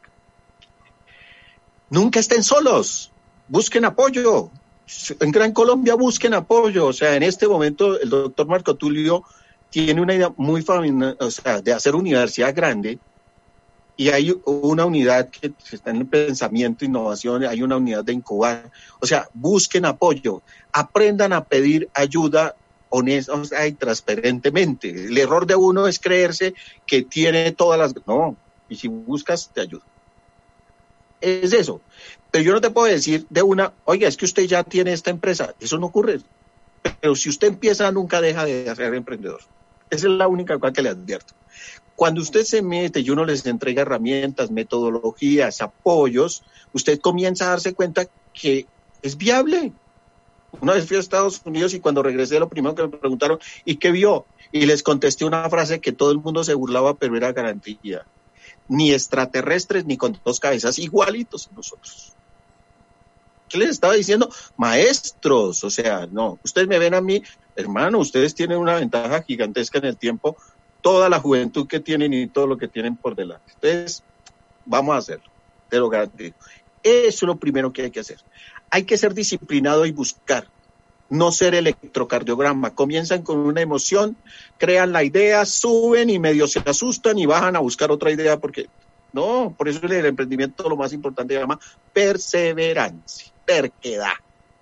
[1.91, 3.13] Nunca estén solos,
[3.49, 4.51] busquen apoyo,
[5.21, 6.87] en Gran Colombia busquen apoyo.
[6.87, 9.25] O sea, en este momento el doctor Marco Tulio
[9.71, 12.99] tiene una idea muy familiar, o sea, de hacer universidad grande
[13.97, 18.71] y hay una unidad que está en el pensamiento, innovación, hay una unidad de incubar.
[19.01, 22.57] O sea, busquen apoyo, aprendan a pedir ayuda
[22.89, 24.91] honesta y transparentemente.
[24.91, 26.55] El error de uno es creerse
[26.87, 27.95] que tiene todas las...
[28.07, 28.37] No,
[28.69, 29.85] y si buscas, te ayuda.
[31.25, 31.81] Es eso.
[32.31, 35.11] Pero yo no te puedo decir de una, oiga, es que usted ya tiene esta
[35.11, 35.55] empresa.
[35.59, 36.21] Eso no ocurre.
[37.01, 39.41] Pero si usted empieza, nunca deja de ser emprendedor.
[39.89, 41.33] Esa es la única cosa que le advierto.
[41.97, 47.73] Cuando usted se mete y uno les entrega herramientas, metodologías, apoyos, usted comienza a darse
[47.73, 48.67] cuenta que
[49.01, 49.73] es viable.
[50.61, 53.77] Una vez fui a Estados Unidos y cuando regresé lo primero que me preguntaron, ¿y
[53.77, 54.27] qué vio?
[54.53, 58.05] Y les contesté una frase que todo el mundo se burlaba, pero era garantía.
[58.69, 62.15] Ni extraterrestres ni con dos cabezas, igualitos nosotros.
[63.49, 64.31] ¿Qué les estaba diciendo?
[64.57, 67.23] Maestros, o sea, no, ustedes me ven a mí,
[67.55, 70.37] hermano, ustedes tienen una ventaja gigantesca en el tiempo,
[70.81, 73.53] toda la juventud que tienen y todo lo que tienen por delante.
[73.55, 74.03] Entonces,
[74.65, 75.31] vamos a hacerlo,
[75.69, 76.35] te lo garantizo.
[76.83, 78.19] Eso es lo primero que hay que hacer.
[78.71, 80.49] Hay que ser disciplinado y buscar,
[81.11, 82.75] no ser electrocardiograma.
[82.75, 84.17] Comienzan con una emoción,
[84.59, 88.69] crean la idea, suben y medio se asustan y bajan a buscar otra idea porque
[89.13, 91.61] no, por eso el emprendimiento lo más importante se llama
[91.93, 94.15] perseverancia, terquedad,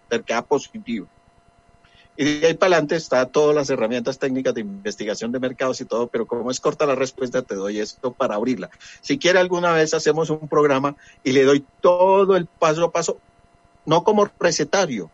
[0.09, 1.07] terquedad positiva.
[2.15, 5.87] Y de ahí para adelante está todas las herramientas técnicas de investigación de mercados y
[5.87, 8.69] todo, pero como es corta la respuesta, te doy esto para abrirla.
[9.01, 13.19] Si quiere alguna vez hacemos un programa y le doy todo el paso a paso,
[13.87, 15.11] no como recetario,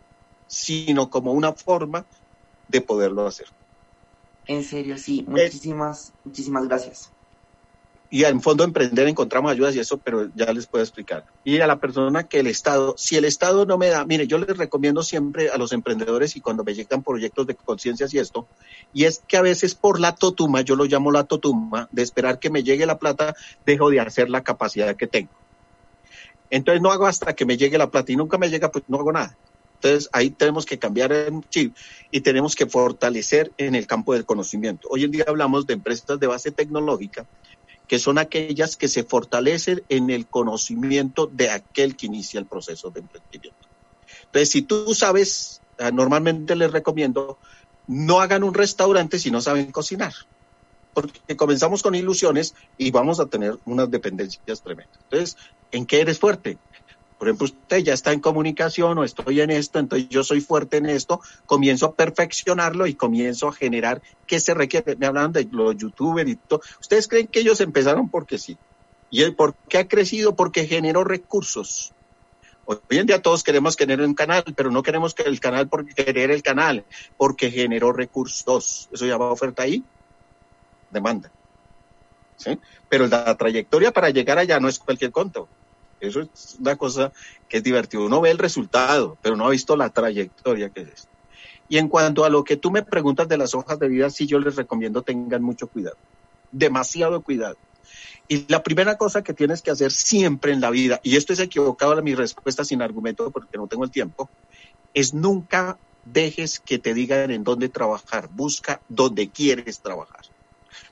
[0.49, 2.05] sino como una forma
[2.67, 3.47] de poderlo hacer.
[4.47, 5.23] En serio, sí.
[5.25, 7.11] Muchísimas, muchísimas gracias
[8.11, 11.25] y en fondo emprender encontramos ayudas y eso, pero ya les puedo explicar.
[11.43, 14.39] Y a la persona que el Estado, si el Estado no me da, mire, yo
[14.39, 18.47] les recomiendo siempre a los emprendedores y cuando me llegan proyectos de conciencias y esto,
[18.93, 22.39] y es que a veces por la totuma, yo lo llamo la totuma, de esperar
[22.39, 23.35] que me llegue la plata,
[23.65, 25.31] dejo de hacer la capacidad que tengo.
[26.49, 28.97] Entonces no hago hasta que me llegue la plata y nunca me llega, pues no
[28.97, 29.37] hago nada.
[29.81, 31.75] Entonces ahí tenemos que cambiar el chip
[32.11, 34.89] y tenemos que fortalecer en el campo del conocimiento.
[34.91, 37.25] Hoy en día hablamos de empresas de base tecnológica
[37.87, 42.91] que son aquellas que se fortalecen en el conocimiento de aquel que inicia el proceso
[42.91, 43.67] de emprendimiento.
[44.25, 47.39] Entonces, si tú sabes, ah, normalmente les recomiendo,
[47.87, 50.13] no hagan un restaurante si no saben cocinar,
[50.93, 54.99] porque comenzamos con ilusiones y vamos a tener unas dependencias tremendas.
[55.05, 55.37] Entonces,
[55.71, 56.59] ¿en qué eres fuerte?
[57.19, 60.77] Por ejemplo, usted ya está en comunicación o estoy en esto, entonces yo soy fuerte
[60.77, 64.95] en esto, comienzo a perfeccionarlo y comienzo a generar qué se requiere.
[64.95, 66.61] Me hablan de los youtubers y todo.
[66.79, 68.57] ¿Ustedes creen que ellos empezaron porque sí?
[69.09, 70.33] ¿Y por qué ha crecido?
[70.33, 71.91] Porque generó recursos.
[72.63, 75.85] Hoy en día todos queremos tener un canal, pero no queremos que el canal por
[75.93, 76.85] querer el canal,
[77.17, 78.87] porque generó recursos.
[78.93, 79.83] Eso llama oferta ahí,
[80.89, 81.29] demanda.
[82.37, 82.57] ¿Sí?
[82.87, 85.49] Pero la trayectoria para llegar allá no es cualquier conto.
[85.99, 87.11] Eso es una cosa
[87.47, 88.05] que es divertido.
[88.05, 91.07] Uno ve el resultado, pero no ha visto la trayectoria que es.
[91.67, 94.25] Y en cuanto a lo que tú me preguntas de las hojas de vida, sí
[94.25, 95.97] yo les recomiendo tengan mucho cuidado,
[96.51, 97.57] demasiado cuidado.
[98.27, 101.39] Y la primera cosa que tienes que hacer siempre en la vida, y esto es
[101.39, 104.29] equivocado mi respuesta sin argumento porque no tengo el tiempo,
[104.93, 110.21] es nunca dejes que te digan en dónde trabajar, busca dónde quieres trabajar.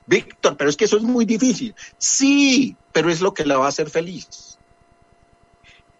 [0.06, 1.74] Víctor, pero es que eso es muy difícil.
[1.98, 4.47] Sí, pero es lo que la va a hacer feliz.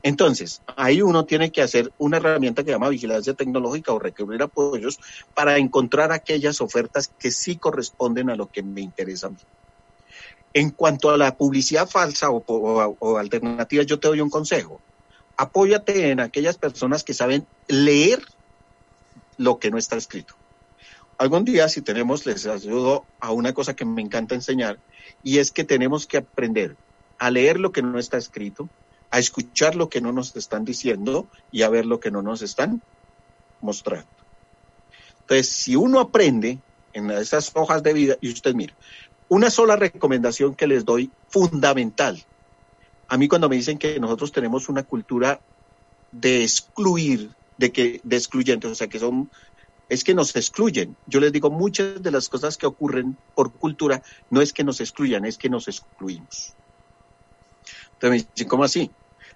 [0.03, 4.43] Entonces, ahí uno tiene que hacer una herramienta que se llama vigilancia tecnológica o recurrir
[4.43, 4.99] apoyos
[5.35, 9.39] para encontrar aquellas ofertas que sí corresponden a lo que me interesa a mí.
[10.55, 14.81] En cuanto a la publicidad falsa o, o alternativa, yo te doy un consejo.
[15.37, 18.23] Apóyate en aquellas personas que saben leer
[19.37, 20.35] lo que no está escrito.
[21.19, 24.79] Algún día, si tenemos, les ayudo a una cosa que me encanta enseñar,
[25.25, 26.77] y es que tenemos que aprender
[27.19, 28.69] a leer lo que no está escrito,
[29.11, 32.43] a escuchar lo que no nos están diciendo y a ver lo que no nos
[32.43, 32.83] están
[33.61, 34.09] mostrando.
[35.21, 36.59] Entonces, si uno aprende
[36.93, 38.75] en esas hojas de vida, y usted mira,
[39.29, 42.23] una sola recomendación que les doy fundamental.
[43.09, 45.41] A mí cuando me dicen que nosotros tenemos una cultura
[46.13, 49.31] de excluir, de que de excluyentes, o sea, que son
[49.89, 50.97] es que nos excluyen.
[51.07, 54.81] Yo les digo, muchas de las cosas que ocurren por cultura no es que nos
[54.81, 56.55] excluyan, es que nos excluimos.
[57.99, 58.91] Entonces me dicen, ¿cómo así?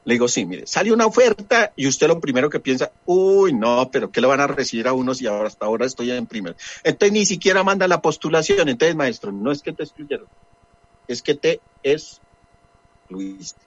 [0.05, 3.89] Le digo, sí, mire, sale una oferta y usted lo primero que piensa, uy, no,
[3.93, 6.57] pero ¿qué le van a recibir a unos y ahora hasta ahora estoy en primer?
[6.85, 8.69] Entonces ni siquiera manda la postulación.
[8.69, 10.27] Entonces, maestro, no es que te excluyeron,
[11.09, 13.61] es que te excluiste.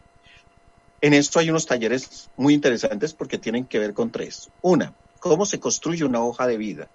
[1.01, 4.49] En esto hay unos talleres muy interesantes porque tienen que ver con tres.
[4.61, 6.87] Una, cómo se construye una hoja de vida.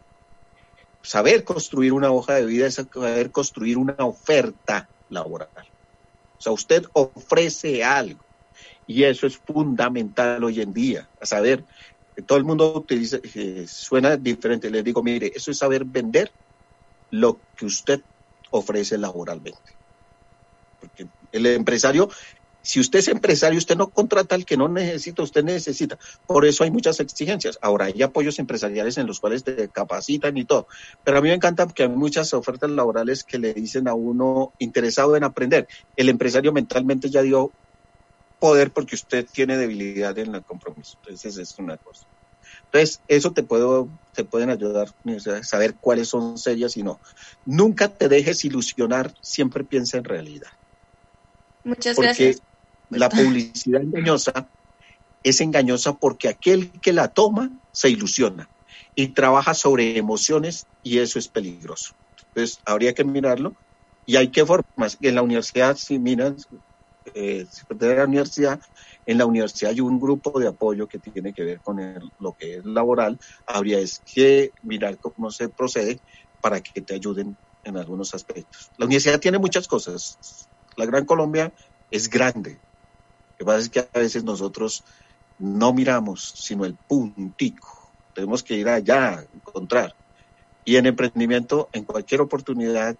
[1.02, 5.48] Saber construir una hoja de vida es saber construir una oferta laboral.
[6.40, 8.24] O sea, usted ofrece algo.
[8.86, 11.64] Y eso es fundamental hoy en día, a saber,
[12.26, 14.70] todo el mundo utiliza, eh, suena diferente.
[14.70, 16.32] Les digo, mire, eso es saber vender
[17.10, 18.00] lo que usted
[18.50, 19.60] ofrece laboralmente.
[20.80, 22.08] Porque el empresario,
[22.62, 25.98] si usted es empresario, usted no contrata al que no necesita, usted necesita.
[26.26, 27.58] Por eso hay muchas exigencias.
[27.62, 30.66] Ahora, hay apoyos empresariales en los cuales te capacitan y todo.
[31.02, 34.52] Pero a mí me encanta que hay muchas ofertas laborales que le dicen a uno
[34.58, 35.68] interesado en aprender.
[35.96, 37.52] El empresario mentalmente ya dio
[38.38, 40.98] poder porque usted tiene debilidad en el compromiso.
[41.02, 42.06] Entonces, es una cosa.
[42.64, 47.00] Entonces, eso te puedo, te pueden ayudar a saber cuáles son serias y no.
[47.46, 50.48] Nunca te dejes ilusionar, siempre piensa en realidad.
[51.64, 52.42] Muchas porque gracias.
[52.90, 54.48] La publicidad engañosa
[55.22, 58.48] es engañosa porque aquel que la toma se ilusiona
[58.94, 61.94] y trabaja sobre emociones y eso es peligroso.
[62.28, 63.54] Entonces, habría que mirarlo
[64.06, 64.98] y hay que formas.
[65.00, 66.48] En la universidad, si miras,
[67.14, 68.60] eh, de la universidad,
[69.06, 71.78] en la universidad hay un grupo de apoyo que tiene que ver con
[72.18, 73.18] lo que es laboral.
[73.46, 76.00] Habría es que mirar cómo se procede
[76.40, 78.70] para que te ayuden en algunos aspectos.
[78.78, 80.48] La universidad tiene muchas cosas.
[80.76, 81.52] La Gran Colombia
[81.90, 82.58] es grande.
[83.40, 84.84] Que pasa es que a veces nosotros
[85.38, 87.90] no miramos, sino el puntico.
[88.14, 89.96] Tenemos que ir allá a encontrar.
[90.62, 92.98] Y en emprendimiento, en cualquier oportunidad,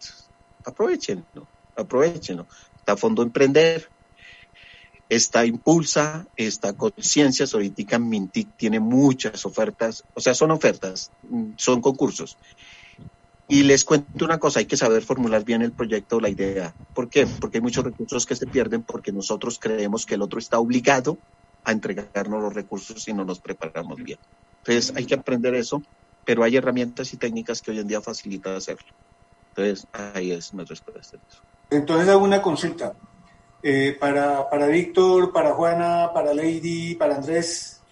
[0.65, 2.47] aprovechenlo, aprovechenlo.
[2.75, 3.91] Está Fondo Emprender,
[5.11, 11.11] está Impulsa, está Conciencias, ahorita Mintic tiene muchas ofertas, o sea, son ofertas,
[11.57, 12.39] son concursos.
[13.51, 16.73] Y les cuento una cosa, hay que saber formular bien el proyecto, la idea.
[16.95, 17.27] ¿Por qué?
[17.27, 21.19] Porque hay muchos recursos que se pierden porque nosotros creemos que el otro está obligado
[21.65, 24.21] a entregarnos los recursos si no nos preparamos bien.
[24.59, 25.83] Entonces hay que aprender eso,
[26.25, 28.87] pero hay herramientas y técnicas que hoy en día facilitan hacerlo.
[29.49, 31.19] Entonces ahí es mi respuesta.
[31.71, 32.95] Entonces hago una consulta.
[33.65, 37.83] Eh, para, para Víctor, para Juana, para Lady, para Andrés,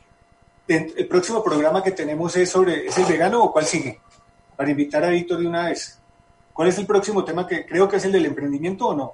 [0.68, 4.00] el próximo programa que tenemos es sobre, ¿es el vegano o cuál sigue?
[4.58, 5.98] Para invitar a Víctor de una vez.
[6.52, 9.12] ¿Cuál es el próximo tema que creo que es el del emprendimiento o no?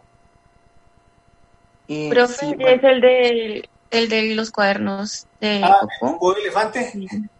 [1.87, 6.93] Eh, Profe, es el de el de los cuadernos de ah, ¿El elefante?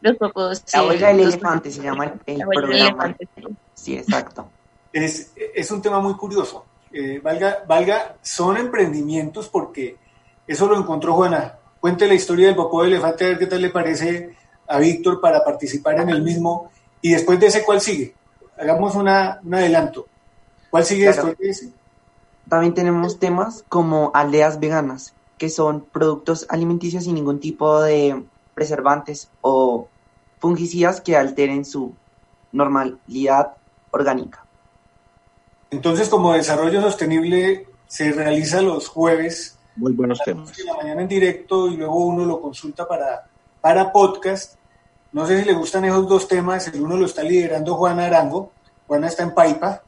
[0.03, 0.63] los popos.
[0.75, 3.17] la huella del elefante se llama el, programa.
[3.73, 3.97] sí.
[3.97, 4.47] exacto.
[4.93, 6.67] Es, es un tema muy curioso.
[6.93, 9.97] Eh, valga, valga, son emprendimientos porque
[10.47, 11.55] eso lo encontró Juana.
[11.81, 14.37] Cuente la historia del popó de elefante, a ver qué tal le parece
[14.69, 16.71] a Víctor para participar en el mismo.
[17.05, 18.15] Y después de ese, ¿cuál sigue?
[18.57, 20.07] Hagamos una, un adelanto.
[20.71, 21.71] ¿Cuál sigue después de ese?
[22.49, 28.25] También tenemos temas como aldeas veganas, que son productos alimenticios sin ningún tipo de
[28.55, 29.87] preservantes o
[30.39, 31.93] fungicidas que alteren su
[32.53, 33.53] normalidad
[33.91, 34.47] orgánica.
[35.71, 39.59] Entonces, como desarrollo sostenible se realiza los jueves.
[39.77, 40.59] Muy buenos temas.
[40.65, 43.27] la mañana en directo y luego uno lo consulta para,
[43.61, 44.55] para podcast.
[45.15, 46.69] No sé si le gustan esos dos temas.
[46.69, 48.53] El uno lo está liderando Juana Arango.
[48.87, 49.83] Juana está en Paipa.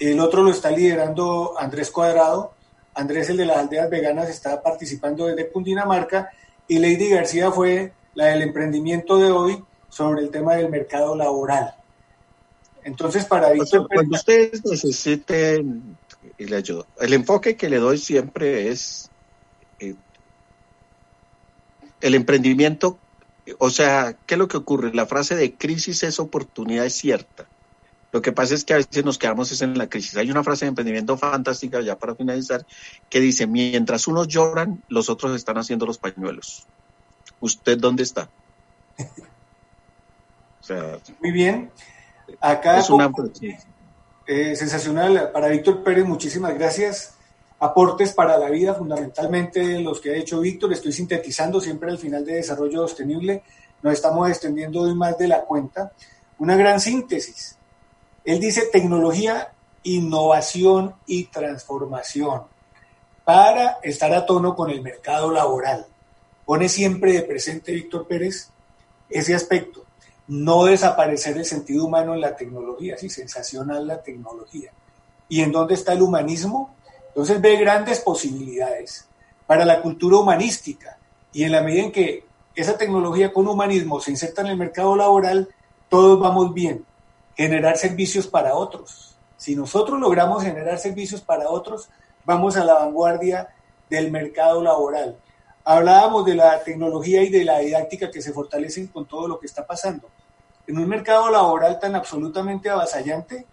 [0.00, 2.54] El otro lo está liderando Andrés Cuadrado
[2.94, 6.30] Andrés, el de las aldeas veganas, está participando desde Cundinamarca
[6.66, 11.74] y Lady García fue la del emprendimiento de hoy sobre el tema del mercado laboral.
[12.84, 13.88] Entonces, para Víctor...
[13.88, 15.96] Cuando ustedes necesiten
[16.38, 19.10] y le ayudo, el enfoque que le doy siempre es
[19.78, 19.94] eh,
[22.00, 22.98] el emprendimiento,
[23.58, 24.92] o sea, ¿qué es lo que ocurre?
[24.94, 27.46] La frase de crisis es oportunidad es cierta.
[28.12, 30.16] Lo que pasa es que a veces nos quedamos en la crisis.
[30.16, 32.66] Hay una frase de emprendimiento fantástica, ya para finalizar,
[33.08, 36.66] que dice, mientras unos lloran, los otros están haciendo los pañuelos.
[37.40, 38.28] ¿Usted dónde está?
[41.20, 41.70] Muy bien.
[42.40, 43.10] Acá es una...
[44.26, 45.30] Eh, sensacional.
[45.32, 47.14] Para Víctor Pérez, muchísimas gracias.
[47.60, 50.72] Aportes para la vida, fundamentalmente los que ha hecho Víctor.
[50.72, 53.42] Estoy sintetizando siempre al final de Desarrollo Sostenible.
[53.82, 55.92] Nos estamos extendiendo hoy más de la cuenta.
[56.38, 57.58] Una gran síntesis
[58.24, 59.52] él dice tecnología,
[59.82, 62.42] innovación y transformación
[63.24, 65.86] para estar a tono con el mercado laboral.
[66.44, 68.50] Pone siempre de presente Víctor Pérez
[69.08, 69.84] ese aspecto.
[70.28, 74.70] No desaparecer el sentido humano en la tecnología, sí, sensacional la tecnología.
[75.28, 76.74] ¿Y en dónde está el humanismo?
[77.10, 79.06] Entonces ve grandes posibilidades
[79.46, 80.96] para la cultura humanística.
[81.32, 82.24] Y en la medida en que
[82.54, 85.48] esa tecnología con humanismo se inserta en el mercado laboral,
[85.88, 86.84] todos vamos bien
[87.36, 89.16] generar servicios para otros.
[89.36, 91.88] Si nosotros logramos generar servicios para otros,
[92.24, 93.48] vamos a la vanguardia
[93.88, 95.16] del mercado laboral.
[95.64, 99.46] Hablábamos de la tecnología y de la didáctica que se fortalecen con todo lo que
[99.46, 100.08] está pasando.
[100.66, 103.46] En un mercado laboral tan absolutamente avasallante,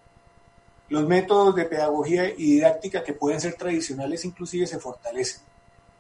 [0.90, 5.42] los métodos de pedagogía y didáctica que pueden ser tradicionales inclusive se fortalecen.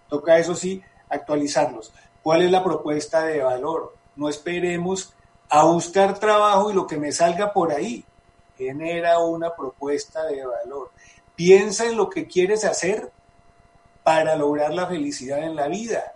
[0.09, 1.91] Toca eso sí actualizarlos.
[2.23, 3.95] ¿Cuál es la propuesta de valor?
[4.15, 5.13] No esperemos
[5.49, 8.03] a buscar trabajo y lo que me salga por ahí.
[8.57, 10.91] Genera una propuesta de valor.
[11.35, 13.11] Piensa en lo que quieres hacer
[14.03, 16.13] para lograr la felicidad en la vida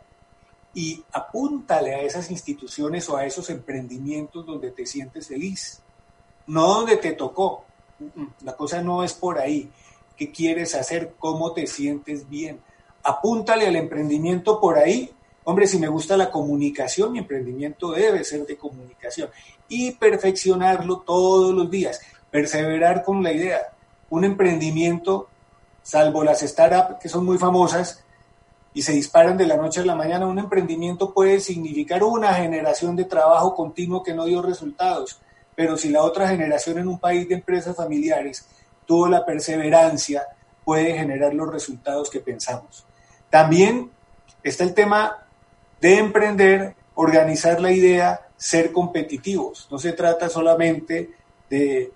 [0.73, 5.81] y apúntale a esas instituciones o a esos emprendimientos donde te sientes feliz,
[6.47, 7.65] no donde te tocó.
[8.43, 9.69] La cosa no es por ahí.
[10.15, 11.13] ¿Qué quieres hacer?
[11.19, 12.59] ¿Cómo te sientes bien?
[13.03, 15.11] Apúntale al emprendimiento por ahí
[15.43, 19.29] Hombre, si me gusta la comunicación, mi emprendimiento debe ser de comunicación
[19.67, 21.99] y perfeccionarlo todos los días,
[22.29, 23.59] perseverar con la idea.
[24.11, 25.29] Un emprendimiento,
[25.81, 28.03] salvo las startups que son muy famosas
[28.73, 32.95] y se disparan de la noche a la mañana, un emprendimiento puede significar una generación
[32.95, 35.19] de trabajo continuo que no dio resultados.
[35.61, 38.47] Pero si la otra generación en un país de empresas familiares
[38.87, 40.23] tuvo la perseverancia,
[40.65, 42.83] puede generar los resultados que pensamos.
[43.29, 43.91] También
[44.41, 45.23] está el tema
[45.79, 49.67] de emprender, organizar la idea, ser competitivos.
[49.69, 51.11] No se trata solamente
[51.47, 51.91] de,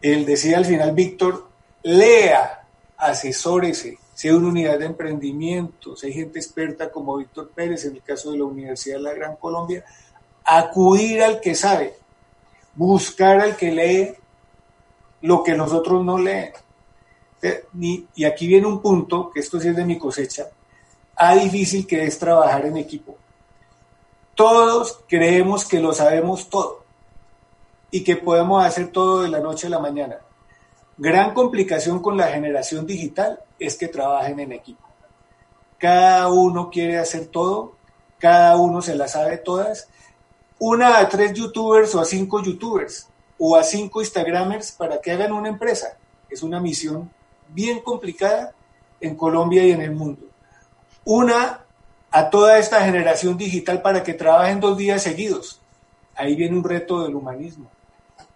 [0.00, 1.48] él decía al final Víctor,
[1.82, 2.64] lea,
[2.96, 8.32] asesórese, sea una unidad de emprendimiento, hay gente experta como Víctor Pérez, en el caso
[8.32, 9.84] de la Universidad de la Gran Colombia,
[10.42, 12.00] acudir al que sabe,
[12.74, 14.14] buscar al que lee
[15.20, 16.52] lo que nosotros no leen.
[17.82, 20.48] Y aquí viene un punto, que esto sí es de mi cosecha,
[21.16, 23.16] a difícil que es trabajar en equipo.
[24.34, 26.82] Todos creemos que lo sabemos todo
[27.90, 30.18] y que podemos hacer todo de la noche a la mañana.
[30.96, 34.86] Gran complicación con la generación digital es que trabajen en equipo.
[35.78, 37.74] Cada uno quiere hacer todo,
[38.18, 39.88] cada uno se la sabe todas.
[40.64, 45.32] Una a tres youtubers o a cinco youtubers o a cinco instagramers para que hagan
[45.32, 45.96] una empresa.
[46.30, 47.10] Es una misión
[47.48, 48.52] bien complicada
[49.00, 50.22] en Colombia y en el mundo.
[51.04, 51.64] Una
[52.12, 55.60] a toda esta generación digital para que trabajen dos días seguidos.
[56.14, 57.68] Ahí viene un reto del humanismo.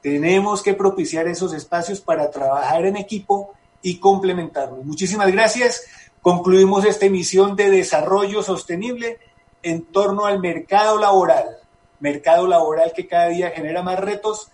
[0.00, 4.84] Tenemos que propiciar esos espacios para trabajar en equipo y complementarnos.
[4.84, 5.84] Muchísimas gracias.
[6.20, 9.20] Concluimos esta emisión de desarrollo sostenible
[9.62, 11.55] en torno al mercado laboral.
[12.00, 14.48] Mercado laboral que cada día genera más retos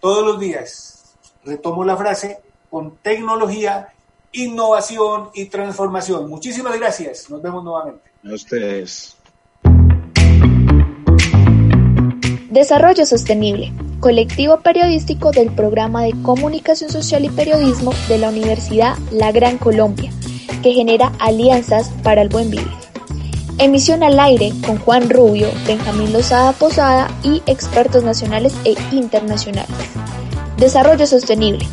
[0.00, 1.16] todos los días.
[1.44, 2.40] Retomo la frase,
[2.70, 3.88] con tecnología,
[4.32, 6.28] innovación y transformación.
[6.28, 7.30] Muchísimas gracias.
[7.30, 8.10] Nos vemos nuevamente.
[8.24, 9.16] A ustedes.
[12.50, 19.32] Desarrollo Sostenible, colectivo periodístico del programa de Comunicación Social y Periodismo de la Universidad La
[19.32, 20.10] Gran Colombia,
[20.62, 22.77] que genera alianzas para el buen vivir.
[23.58, 29.74] Emisión al aire con Juan Rubio, Benjamín Lozada Posada y expertos nacionales e internacionales.
[30.56, 31.66] Desarrollo Sostenible,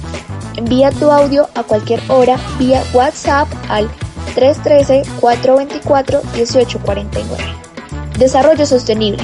[0.58, 3.90] Envía tu audio a cualquier hora vía WhatsApp al
[4.36, 7.24] 313-424-1849.
[8.18, 9.22] Desarrollo Sostenible